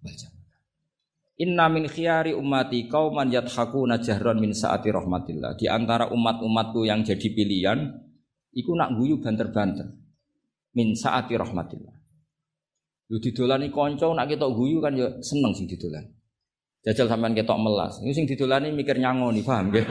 baca 0.02 0.32
Inna 1.42 1.66
min 1.74 1.90
khiyari 1.90 2.38
ummati 2.38 2.86
kauman 2.86 3.34
yathakuna 3.34 3.98
jahran 3.98 4.38
min 4.38 4.54
saati 4.54 4.94
rahmatillah. 4.94 5.58
Di 5.58 5.66
antara 5.66 6.14
umat-umatku 6.14 6.86
yang 6.86 7.02
jadi 7.02 7.34
pilihan, 7.34 7.82
iku 8.54 8.78
nak 8.78 8.94
guyu 8.94 9.18
banter-banter. 9.18 9.90
Min 10.78 10.94
saati 10.94 11.34
rahmatillah. 11.34 11.98
Lu 13.10 13.18
didolani 13.18 13.74
konco 13.74 14.14
nak 14.14 14.30
ketok 14.30 14.54
guyu 14.54 14.78
kan 14.86 14.94
ya 14.94 15.10
seneng 15.26 15.58
sing 15.58 15.66
didolan. 15.66 16.06
Jajal 16.86 17.10
sampean 17.10 17.34
ketok 17.34 17.58
melas. 17.58 17.98
Ini 18.06 18.14
sing 18.14 18.30
didolani 18.30 18.70
mikir 18.70 19.02
nyangoni, 19.02 19.42
paham 19.42 19.74
nggih? 19.74 19.86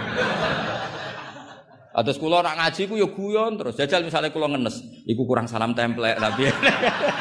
Atas 1.90 2.22
kulo 2.22 2.38
nak 2.38 2.54
ngaji 2.54 2.86
ku 2.86 2.94
yo 2.94 3.10
guyon 3.10 3.58
terus. 3.58 3.74
Jajal 3.74 4.06
misalnya 4.06 4.30
kulo 4.30 4.46
ngenes, 4.46 4.78
iku 5.10 5.26
kurang 5.26 5.50
salam 5.50 5.74
template 5.74 6.22
tapi. 6.22 6.46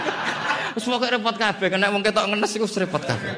Wis 0.78 0.86
pokoke 0.86 1.10
repot 1.10 1.34
kabeh, 1.34 1.74
kena 1.74 1.90
wong 1.90 2.06
ketok 2.06 2.30
ngenes 2.30 2.54
iku 2.54 2.70
repot 2.70 3.02
kabeh. 3.02 3.34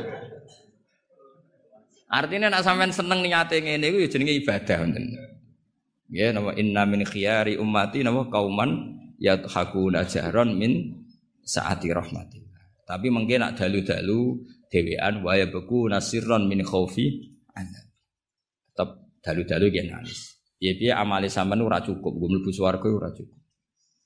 Artinya 2.11 2.51
nak 2.51 2.67
sampean 2.67 2.91
seneng 2.91 3.23
niate 3.23 3.63
ngene 3.63 3.87
iku 3.87 3.97
ya 4.03 4.07
jenenge 4.11 4.35
ibadah 4.43 4.77
ngoten. 4.83 5.05
Ya 6.11 6.35
nama 6.35 6.51
inna 6.59 6.83
min 6.83 7.07
khiyari 7.07 7.55
ummati 7.55 8.03
nama 8.03 8.27
kauman 8.27 8.99
yathakuna 9.15 10.03
jahron 10.03 10.59
min 10.59 10.99
saati 11.47 11.87
rahmatillah. 11.95 12.83
Tapi 12.83 13.07
mungkin 13.07 13.47
nak 13.47 13.55
dalu-dalu 13.55 14.43
dewean 14.67 15.23
wa 15.23 15.39
beku 15.47 15.87
nasirron 15.87 16.51
min 16.51 16.67
khaufi 16.67 17.31
Tetap 17.55 19.07
dalu-dalu 19.23 19.71
nangis. 19.87 20.30
Ya 20.61 20.77
piye 20.77 20.93
amale 20.93 21.25
sampean 21.25 21.65
ora 21.65 21.81
cukup, 21.81 22.13
gue 22.21 22.29
mlebu 22.37 22.53
swarga 22.53 22.85
ora 22.85 23.09
cukup. 23.09 23.41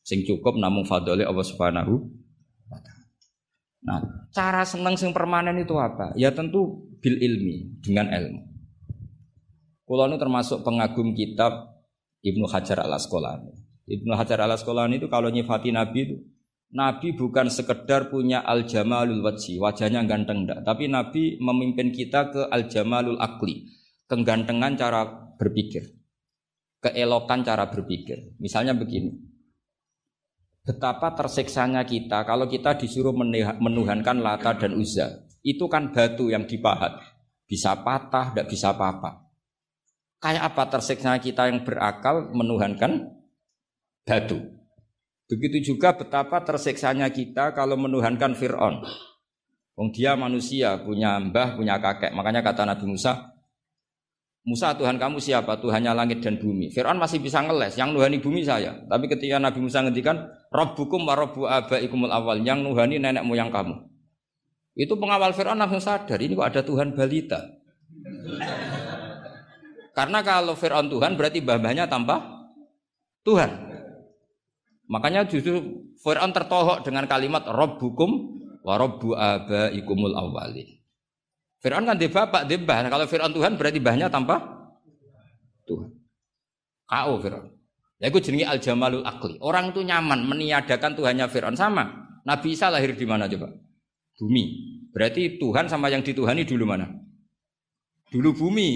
Sing 0.08 0.24
cukup 0.24 0.56
namung 0.56 0.88
fadhole 0.88 1.28
Allah 1.28 1.44
Subhanahu. 1.44 2.00
Nah, 3.84 4.00
cara 4.32 4.64
seneng 4.64 4.96
sing 4.96 5.12
permanen 5.12 5.60
itu 5.60 5.76
apa? 5.76 6.16
Ya 6.16 6.32
tentu 6.32 6.88
bil 7.04 7.20
ilmi, 7.20 7.84
dengan 7.84 8.08
ilmu. 8.08 8.42
Kulo 9.84 10.08
termasuk 10.16 10.64
pengagum 10.64 11.12
kitab 11.12 11.76
Ibnu 12.24 12.48
Hajar 12.48 12.88
al 12.88 12.96
Asqalani. 12.96 13.52
Ibnu 13.92 14.16
Hajar 14.16 14.42
al 14.42 14.56
Asqalani 14.56 14.98
itu 14.98 15.12
kalau 15.12 15.28
nyifati 15.30 15.76
Nabi 15.76 16.00
itu 16.08 16.18
Nabi 16.72 17.14
bukan 17.14 17.52
sekedar 17.52 18.08
punya 18.10 18.42
al 18.42 18.64
jamalul 18.64 19.22
wajhi, 19.22 19.60
wajahnya 19.60 20.08
ganteng 20.08 20.48
enggak, 20.48 20.64
tapi 20.64 20.88
Nabi 20.88 21.38
memimpin 21.38 21.92
kita 21.94 22.32
ke 22.32 22.42
al 22.48 22.66
jamalul 22.72 23.20
akli, 23.22 23.70
kegantengan 24.10 24.74
cara 24.80 25.06
berpikir 25.38 26.05
keelokan 26.86 27.42
cara 27.42 27.66
berpikir. 27.74 28.38
Misalnya 28.38 28.78
begini, 28.78 29.18
betapa 30.62 31.18
tersiksanya 31.18 31.82
kita 31.82 32.22
kalau 32.26 32.46
kita 32.46 32.78
disuruh 32.78 33.14
menuhankan 33.58 34.22
Lata 34.22 34.54
dan 34.54 34.78
Uzza. 34.78 35.26
Itu 35.46 35.70
kan 35.70 35.94
batu 35.94 36.30
yang 36.34 36.50
dipahat, 36.50 37.02
bisa 37.46 37.78
patah, 37.86 38.34
tidak 38.34 38.50
bisa 38.50 38.74
apa-apa. 38.74 39.30
Kayak 40.18 40.44
apa 40.54 40.64
tersiksa 40.74 41.22
kita 41.22 41.54
yang 41.54 41.62
berakal 41.62 42.34
menuhankan 42.34 43.14
batu. 44.02 44.42
Begitu 45.30 45.74
juga 45.74 45.94
betapa 45.94 46.42
tersiksanya 46.42 47.14
kita 47.14 47.54
kalau 47.54 47.78
menuhankan 47.78 48.34
Fir'aun. 48.34 48.82
Wong 49.78 49.94
dia 49.94 50.18
manusia, 50.18 50.82
punya 50.82 51.22
mbah, 51.22 51.54
punya 51.60 51.78
kakek. 51.78 52.16
Makanya 52.16 52.42
kata 52.42 52.66
Nabi 52.66 52.90
Musa, 52.90 53.35
Musa 54.46 54.78
Tuhan 54.78 55.02
kamu 55.02 55.18
siapa? 55.18 55.58
Tuhannya 55.58 55.98
langit 55.98 56.22
dan 56.22 56.38
bumi. 56.38 56.70
Fir'aun 56.70 57.02
masih 57.02 57.18
bisa 57.18 57.42
ngeles, 57.42 57.74
yang 57.82 57.90
nuhani 57.90 58.22
bumi 58.22 58.46
saya. 58.46 58.78
Tapi 58.86 59.10
ketika 59.10 59.42
Nabi 59.42 59.58
Musa 59.58 59.82
ngendikan, 59.82 60.22
Rabbukum 60.54 61.02
wa 61.02 61.18
Rabbu 61.18 61.50
abaikumul 61.50 62.14
awal, 62.14 62.46
yang 62.46 62.62
nuhani 62.62 63.02
nenek 63.02 63.26
moyang 63.26 63.50
kamu. 63.50 63.74
Itu 64.78 65.02
pengawal 65.02 65.34
Fir'aun 65.34 65.58
langsung 65.58 65.82
sadar, 65.82 66.22
ini 66.22 66.38
kok 66.38 66.46
ada 66.46 66.62
Tuhan 66.62 66.94
balita. 66.94 67.42
Karena 69.98 70.22
kalau 70.22 70.54
Fir'aun 70.54 70.94
Tuhan 70.94 71.18
berarti 71.18 71.42
mbah-mbahnya 71.42 71.90
tanpa 71.90 72.46
Tuhan. 73.26 73.50
Makanya 74.86 75.26
justru 75.26 75.90
Fir'aun 76.06 76.30
tertohok 76.30 76.86
dengan 76.86 77.10
kalimat 77.10 77.50
Rabbukum 77.50 78.38
wa 78.62 78.78
Rabbu 78.78 79.10
abaikumul 79.18 80.14
awalin. 80.14 80.75
Fir'aun 81.64 81.86
kan 81.88 81.98
di 81.98 82.08
bapak, 82.12 82.46
di 82.46 82.56
bah. 82.62 82.84
Nah, 82.86 82.92
kalau 82.92 83.06
Fir'aun 83.10 83.34
Tuhan 83.34 83.58
berarti 83.58 83.80
bahnya 83.82 84.08
tanpa 84.12 84.38
Tuhan. 85.66 85.90
Kau 86.86 87.18
Fir'aun. 87.18 87.56
Ya 87.98 88.12
itu 88.12 88.20
jenenge 88.20 88.46
al 88.46 88.60
jamalul 88.60 89.08
akli. 89.08 89.40
Orang 89.40 89.72
itu 89.72 89.82
nyaman 89.82 90.28
meniadakan 90.28 90.94
Tuhannya 90.94 91.26
Fir'aun 91.32 91.56
sama. 91.56 92.06
Nabi 92.28 92.58
Isa 92.58 92.68
lahir 92.68 92.92
di 92.94 93.06
mana 93.08 93.30
coba? 93.32 93.50
Bumi. 94.20 94.44
Berarti 94.92 95.40
Tuhan 95.40 95.68
sama 95.68 95.92
yang 95.92 96.04
dituhani 96.04 96.44
dulu 96.44 96.68
mana? 96.68 96.92
Dulu 98.12 98.36
bumi. 98.36 98.70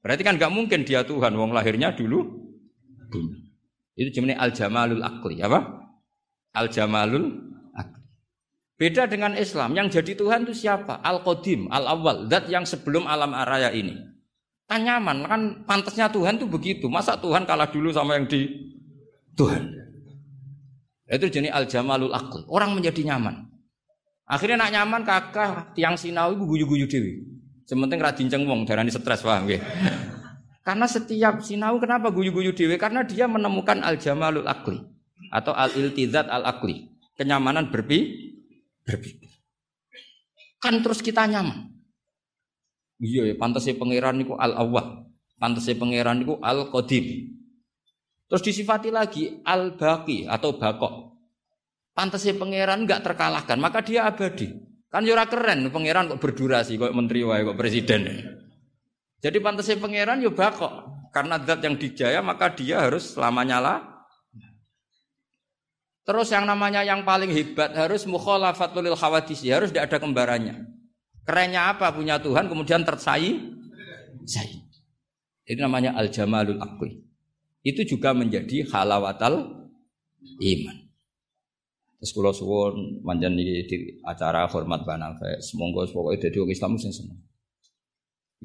Berarti 0.00 0.22
kan 0.22 0.36
nggak 0.36 0.52
mungkin 0.52 0.82
dia 0.82 1.06
Tuhan. 1.06 1.32
Wong 1.34 1.54
lahirnya 1.54 1.94
dulu 1.94 2.26
bumi. 3.10 3.38
Itu 3.94 4.20
jenenge 4.20 4.36
al 4.36 4.50
jamalul 4.50 5.02
akli. 5.02 5.40
Apa? 5.40 5.88
Al 6.56 6.66
jamalul 6.68 7.30
Beda 8.80 9.04
dengan 9.04 9.36
Islam, 9.36 9.76
yang 9.76 9.92
jadi 9.92 10.16
Tuhan 10.16 10.48
itu 10.48 10.64
siapa? 10.64 11.04
Al-Qadim, 11.04 11.68
Al-Awwal, 11.68 12.32
zat 12.32 12.48
yang 12.48 12.64
sebelum 12.64 13.04
alam 13.04 13.36
raya 13.36 13.68
ini. 13.76 13.92
Kan 14.64 14.88
nyaman, 14.88 15.28
kan 15.28 15.40
pantasnya 15.68 16.08
Tuhan 16.08 16.40
itu 16.40 16.48
begitu. 16.48 16.88
Masa 16.88 17.20
Tuhan 17.20 17.44
kalah 17.44 17.68
dulu 17.68 17.92
sama 17.92 18.16
yang 18.16 18.24
di 18.24 18.48
Tuhan? 19.36 19.68
Itu 21.12 21.28
jenis 21.28 21.52
al-jamalul 21.52 22.08
akal. 22.16 22.48
Orang 22.48 22.72
menjadi 22.72 23.04
nyaman. 23.04 23.52
Akhirnya 24.24 24.64
nak 24.64 24.72
nyaman 24.72 25.02
kakak 25.04 25.76
tiang 25.76 26.00
sinau 26.00 26.32
itu 26.32 26.48
guyu-guyu 26.48 26.88
dewi. 26.88 27.20
Sementing 27.68 28.00
radin 28.00 28.32
wong 28.48 28.64
darani 28.64 28.88
stres 28.88 29.20
paham 29.20 29.44
ya. 29.50 29.60
Karena 30.66 30.88
setiap 30.88 31.44
sinau 31.44 31.76
kenapa 31.76 32.08
guyu-guyu 32.08 32.56
dewi? 32.56 32.80
Karena 32.80 33.04
dia 33.04 33.28
menemukan 33.28 33.84
al-jamalul 33.84 34.48
akli 34.48 34.80
atau 35.34 35.52
al-iltizat 35.52 36.32
al-akli. 36.32 36.88
Kenyamanan 37.18 37.68
berpi 37.68 38.29
berpikir. 38.90 39.30
Kan 40.58 40.82
terus 40.82 40.98
kita 40.98 41.30
nyaman. 41.30 41.70
Iya 43.00 43.32
ya, 43.32 43.34
pantasnya 43.38 43.78
pangeran 43.78 44.20
niku 44.20 44.36
al 44.36 44.52
awal, 44.58 45.08
pantasnya 45.40 45.78
pangeran 45.78 46.20
niku 46.20 46.36
al 46.42 46.68
qadim. 46.68 47.32
Terus 48.28 48.42
disifati 48.44 48.92
lagi 48.92 49.40
al 49.46 49.78
baki 49.78 50.28
atau 50.28 50.58
bakok. 50.58 51.16
Pantasnya 51.96 52.36
pangeran 52.36 52.84
nggak 52.84 53.00
terkalahkan, 53.00 53.56
maka 53.56 53.80
dia 53.80 54.04
abadi. 54.04 54.52
Kan 54.90 55.06
yura 55.06 55.24
ya 55.24 55.30
keren, 55.30 55.70
pangeran 55.70 56.10
kok 56.10 56.20
berdurasi, 56.20 56.74
kok 56.74 56.92
menteri 56.92 57.22
wae, 57.22 57.46
kok 57.46 57.54
presiden. 57.54 58.10
Jadi 59.22 59.38
pantasnya 59.38 59.78
pangeran 59.78 60.18
yo 60.20 60.34
ya 60.34 60.36
bakok. 60.36 60.72
Karena 61.10 61.42
zat 61.42 61.62
yang 61.66 61.74
dijaya 61.74 62.22
maka 62.22 62.54
dia 62.54 62.86
harus 62.86 63.18
selamanya 63.18 63.58
lah 63.58 63.78
Terus 66.10 66.34
yang 66.34 66.42
namanya 66.42 66.82
yang 66.82 67.06
paling 67.06 67.30
hebat 67.30 67.70
harus 67.70 68.02
mukhalafatul 68.02 68.82
khawadisi, 68.98 69.54
harus 69.54 69.70
tidak 69.70 69.94
ada 69.94 69.98
kembarannya. 70.02 70.66
Kerennya 71.22 71.70
apa 71.70 71.94
punya 71.94 72.18
Tuhan 72.18 72.50
kemudian 72.50 72.82
tersayi 72.82 73.38
sayi. 74.26 74.58
Itu 75.46 75.62
namanya 75.62 75.94
al 75.94 76.10
jamalul 76.10 76.58
akli. 76.58 76.98
Itu 77.62 77.86
juga 77.86 78.10
menjadi 78.10 78.66
halawatal 78.74 79.70
iman. 80.42 80.76
Terus 82.02 82.10
kalau 82.10 82.34
suwon 82.34 83.06
manjan 83.06 83.38
di, 83.38 83.62
acara 84.02 84.50
hormat 84.50 84.82
banafe, 84.82 85.38
semoga 85.38 85.86
pokoknya 85.94 86.26
jadi 86.26 86.42
orang 86.42 86.50
Islam 86.58 86.70
sing 86.74 86.90
seneng. 86.90 87.22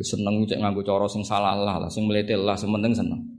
Seneng 0.05 0.45
cek 0.45 0.61
nganggo 0.61 0.85
cara 0.85 1.09
sing 1.09 1.25
salah 1.25 1.57
lah, 1.57 1.89
sing 1.89 2.05
meletel 2.05 2.45
lah, 2.45 2.53
sing 2.53 2.69
penting 2.69 2.93
seneng. 2.93 3.34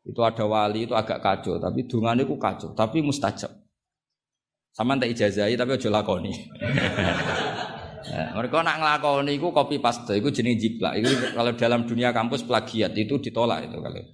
Itu 0.00 0.24
ada 0.24 0.48
wali 0.48 0.88
itu 0.88 0.96
agak 0.96 1.20
kacau, 1.20 1.60
tapi 1.60 1.84
dungane 1.84 2.24
ku 2.24 2.40
kacau, 2.40 2.72
tapi 2.72 3.04
mustajab. 3.04 3.52
Sama 4.70 4.96
tak 4.96 5.12
ijazai 5.12 5.58
tapi 5.58 5.76
aja 5.76 5.90
lakoni. 5.90 6.32
Ya, 8.06 8.32
mereka 8.38 8.62
nak 8.62 8.80
ngelakoni 8.80 9.36
itu 9.36 9.50
kopi 9.50 9.76
paste, 9.82 10.16
itu 10.16 10.30
jenis 10.30 10.56
jiplak. 10.56 11.02
Itu 11.02 11.10
kalau 11.34 11.52
dalam 11.58 11.84
dunia 11.84 12.14
kampus 12.14 12.46
plagiat 12.46 12.94
itu 12.96 13.18
ditolak 13.18 13.66
itu 13.66 13.76
kalau. 13.76 14.04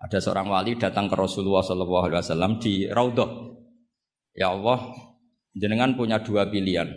Ada 0.00 0.16
seorang 0.16 0.48
wali 0.48 0.80
datang 0.80 1.12
ke 1.12 1.14
Rasulullah 1.14 1.60
SAW 1.60 2.56
di 2.56 2.88
Raudhah. 2.88 3.30
Ya 4.32 4.48
Allah, 4.56 4.96
jenengan 5.52 5.92
punya 5.92 6.24
dua 6.24 6.48
pilihan. 6.48 6.88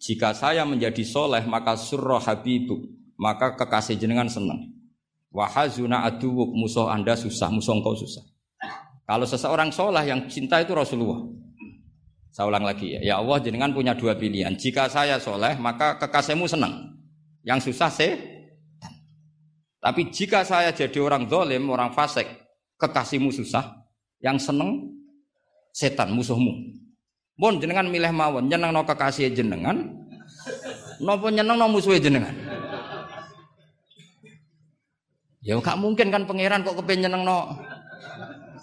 Jika 0.00 0.32
saya 0.32 0.64
menjadi 0.64 1.04
soleh 1.04 1.44
maka 1.44 1.76
surah 1.76 2.24
habibu, 2.24 2.80
maka 3.20 3.58
kekasih 3.60 4.00
jenengan 4.00 4.30
senang. 4.30 4.77
Wahazuna 5.28 6.08
aduwuk 6.08 6.56
musuh 6.56 6.88
anda 6.88 7.12
susah, 7.12 7.52
musuh 7.52 7.76
engkau 7.76 7.92
susah. 7.92 8.24
Kalau 9.08 9.24
seseorang 9.24 9.72
sholah 9.72 10.04
yang 10.04 10.28
cinta 10.28 10.60
itu 10.60 10.72
Rasulullah. 10.76 11.24
Saya 12.32 12.48
ulang 12.48 12.64
lagi 12.64 12.96
ya. 12.96 13.00
Ya 13.00 13.14
Allah 13.16 13.40
jenengan 13.40 13.72
punya 13.72 13.96
dua 13.96 14.16
pilihan. 14.16 14.52
Jika 14.56 14.88
saya 14.88 15.16
soleh 15.16 15.56
maka 15.56 15.96
kekasihmu 15.96 16.44
senang. 16.44 16.96
Yang 17.44 17.72
susah 17.72 17.88
saya. 17.88 18.20
Tapi 19.78 20.12
jika 20.12 20.44
saya 20.44 20.74
jadi 20.74 20.98
orang 21.00 21.24
dolim, 21.30 21.70
orang 21.70 21.94
fasik, 21.96 22.26
kekasihmu 22.76 23.32
susah. 23.32 23.84
Yang 24.20 24.50
seneng 24.50 24.98
setan 25.72 26.12
musuhmu. 26.12 26.52
Bon 27.38 27.54
jenengan 27.62 27.86
milih 27.86 28.10
mawon, 28.10 28.50
jeneng 28.50 28.74
no 28.74 28.82
kekasih 28.82 29.30
jenengan, 29.30 29.94
nopo 30.98 31.30
nyeneng 31.30 31.54
no 31.54 31.70
musuh 31.70 31.94
jenengan. 31.94 32.34
Ya 35.48 35.56
gak 35.56 35.80
mungkin 35.80 36.12
kan 36.12 36.28
pangeran 36.28 36.60
kok 36.60 36.76
kepengen 36.84 37.16
no 37.24 37.56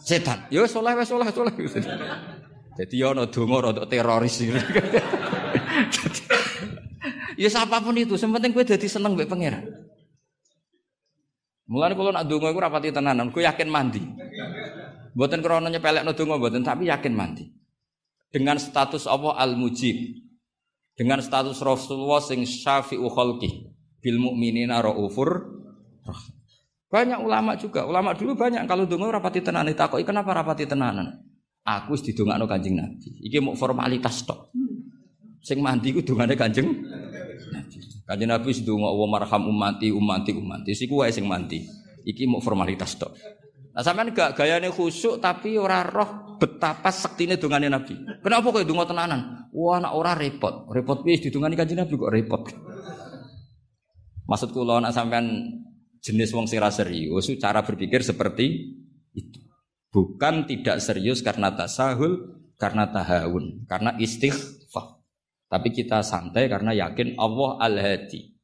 setan. 0.06 0.46
Ya 0.54 0.62
soleh 0.70 0.94
wes 0.94 1.10
soleh 1.10 1.26
soleh. 1.34 1.50
Jadi 2.78 3.02
ya 3.02 3.10
ono 3.10 3.26
donga 3.26 3.72
rada 3.72 3.90
teroris. 3.90 4.46
ya 7.42 7.48
siapa 7.50 7.82
pun 7.82 7.96
itu, 7.98 8.20
sementing 8.20 8.54
gue 8.54 8.68
jadi 8.68 8.86
seneng 8.86 9.18
mbek 9.18 9.32
pangeran. 9.32 9.66
Mulane 11.66 11.98
kalau 11.98 12.12
nak 12.14 12.30
donga 12.30 12.54
iku 12.54 12.62
rapati 12.62 12.94
tenanan, 12.94 13.34
gue 13.34 13.42
yakin 13.42 13.66
mandi. 13.72 14.04
Mboten 15.16 15.40
krana 15.42 15.72
nyepelekno 15.72 16.12
donga 16.14 16.36
mboten, 16.38 16.62
tapi 16.62 16.92
yakin 16.92 17.16
mandi. 17.16 17.50
Dengan 18.30 18.60
status 18.60 19.08
Allah 19.08 19.40
al-mujib. 19.40 19.96
Dengan 20.94 21.24
status 21.24 21.60
Rasulullah 21.64 22.22
sing 22.22 22.44
syafi'u 22.46 23.08
khalqi 23.10 23.72
bil 24.04 24.20
mukminina 24.20 24.84
raufur 24.84 25.48
rahim. 26.06 26.35
Banyak 26.96 27.20
ulama 27.28 27.60
juga, 27.60 27.84
ulama 27.84 28.16
dulu 28.16 28.40
banyak 28.40 28.64
kalau 28.72 28.88
dongo 28.88 29.12
rapati 29.12 29.44
tenanan 29.44 29.76
takoki 29.76 30.08
kenapa 30.08 30.32
rapati 30.32 30.64
tenanan? 30.64 31.12
Aku 31.68 31.92
wis 31.92 32.08
didongakno 32.08 32.48
Kanjeng 32.48 32.80
Nabi. 32.80 33.20
Iki 33.20 33.44
mau 33.44 33.52
formalitas 33.52 34.24
tok. 34.24 34.48
Sing 35.44 35.60
mandi 35.60 35.92
ku 35.92 36.00
dongane 36.00 36.40
Kanjeng 36.40 36.72
Nabi. 37.52 37.78
Kanjeng 38.08 38.32
Nabi 38.32 38.48
wis 38.48 38.64
donga 38.64 38.96
wa 38.96 39.12
marham 39.12 39.44
umati 39.44 39.92
umati 39.92 40.32
umati. 40.32 40.72
Siku 40.72 41.04
wae 41.04 41.12
sing 41.12 41.28
mandi. 41.28 41.68
Iki 42.08 42.32
mau 42.32 42.40
formalitas 42.40 42.96
tok. 42.96 43.12
Nah 43.76 43.84
sampean 43.84 44.16
gak 44.16 44.40
gayane 44.40 44.72
khusuk 44.72 45.20
tapi 45.20 45.60
ora 45.60 45.84
roh 45.84 46.40
betapa 46.40 46.96
sektine 46.96 47.36
dongane 47.36 47.68
Nabi. 47.68 48.24
Kenapa 48.24 48.56
kok 48.56 48.64
donga 48.64 48.88
tenanan? 48.88 49.52
Wah 49.52 49.84
nak 49.84 50.00
ora 50.00 50.16
repot. 50.16 50.72
Repot 50.72 51.04
wis 51.04 51.28
didongani 51.28 51.60
Kanjeng 51.60 51.84
Nabi 51.84 51.92
kok 52.00 52.14
repot. 52.14 52.48
Maksud 54.32 54.56
kula 54.56 54.80
nak 54.80 54.96
sampean 54.96 55.28
jenis 56.06 56.30
wong 56.38 56.46
sing 56.46 56.62
serius 56.70 57.26
cara 57.42 57.66
berpikir 57.66 58.06
seperti 58.06 58.78
itu. 59.18 59.42
Bukan 59.90 60.46
tidak 60.46 60.78
serius 60.84 61.26
karena 61.26 61.50
tasahul, 61.56 62.38
karena 62.62 62.86
tahawun, 62.94 63.66
karena 63.66 63.98
istighfar. 63.98 65.02
Tapi 65.50 65.74
kita 65.74 66.06
santai 66.06 66.46
karena 66.52 66.76
yakin 66.76 67.18
Allah 67.18 67.58
Al-Hadi. 67.64 68.38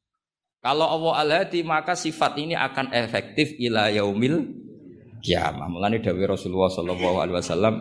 Kalau 0.64 0.88
Allah 0.88 1.14
Al-Hadi 1.22 1.62
maka 1.62 1.94
sifat 1.94 2.40
ini 2.40 2.56
akan 2.56 2.96
efektif 2.96 3.54
ila 3.62 3.92
yaumil 3.92 4.48
kiamah. 5.20 5.68
Mulane 5.70 6.00
dawuh 6.00 6.34
Rasulullah 6.34 6.72
sallallahu 6.72 7.18
alaihi 7.20 7.38
wasallam, 7.38 7.74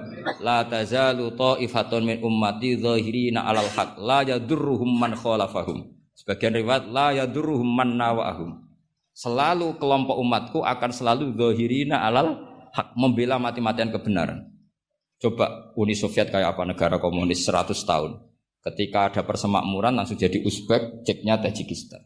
la 0.42 0.66
tazalu 0.66 1.30
ta'ifatun 1.38 2.02
min 2.04 2.16
ummati 2.20 2.74
zahirina 2.76 3.46
'alal 3.46 3.70
haq 3.70 3.96
la 4.02 4.26
yadurruhum 4.26 4.98
man 4.98 5.14
khalafahum. 5.14 5.88
Sebagian 6.18 6.52
riwayat 6.58 6.90
la 6.90 7.16
yadurruhum 7.16 7.70
man 7.70 7.96
nawahum 7.96 8.69
Selalu 9.20 9.76
kelompok 9.76 10.16
umatku 10.16 10.64
akan 10.64 10.90
selalu 10.96 11.36
dohirina 11.36 12.00
alal 12.00 12.40
hak 12.72 12.96
membela 12.96 13.36
mati-matian 13.36 13.92
kebenaran. 13.92 14.48
Coba 15.20 15.76
Uni 15.76 15.92
Soviet 15.92 16.32
kayak 16.32 16.56
apa 16.56 16.64
negara 16.64 16.96
komunis 16.96 17.44
100 17.44 17.76
tahun. 17.84 18.16
Ketika 18.64 19.12
ada 19.12 19.20
persemakmuran 19.20 19.92
langsung 19.92 20.16
jadi 20.16 20.40
Uzbek, 20.40 21.04
ceknya 21.04 21.36
Tajikistan. 21.36 22.00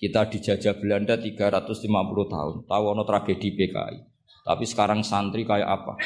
Kita 0.00 0.24
dijajah 0.24 0.80
Belanda 0.80 1.20
350 1.20 2.32
tahun. 2.32 2.54
Tahu 2.64 2.84
ono 2.96 3.04
tragedi 3.04 3.48
PKI. 3.52 3.96
Tapi 4.48 4.64
sekarang 4.64 5.04
santri 5.04 5.44
kayak 5.44 5.68
apa? 5.68 6.00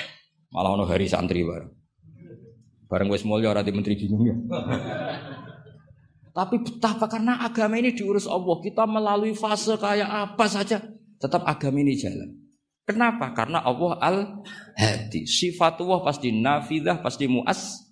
Malah 0.51 0.75
ono 0.75 0.91
hari 0.91 1.07
santri 1.07 1.47
bareng. 1.47 1.71
Bareng 2.91 3.09
wis 3.15 3.23
mulya 3.23 3.55
ora 3.55 3.63
menteri 3.63 3.95
bingung 3.95 4.27
ya. 4.27 4.35
Tapi 6.35 6.63
betapa 6.63 7.09
karena 7.11 7.43
agama 7.43 7.77
ini 7.81 7.93
diurus 7.93 8.29
Allah, 8.29 8.57
kita 8.63 8.85
melalui 8.85 9.35
fase 9.35 9.75
kayak 9.77 10.09
apa 10.09 10.45
saja, 10.47 10.79
tetap 11.19 11.43
agama 11.45 11.83
ini 11.83 11.99
jalan. 11.99 12.49
Kenapa? 12.89 13.37
Karena 13.37 13.61
Allah 13.61 14.01
al-hadi. 14.01 15.29
Sifatullah 15.29 16.01
pasti 16.01 16.33
nafidah, 16.33 17.05
pasti 17.05 17.29
muas. 17.29 17.85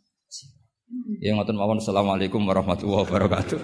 Ya 1.20 1.36
ngoten 1.36 1.58
mawon. 1.58 1.84
Assalamualaikum 1.84 2.40
warahmatullahi 2.48 3.04
wabarakatuh. 3.04 3.58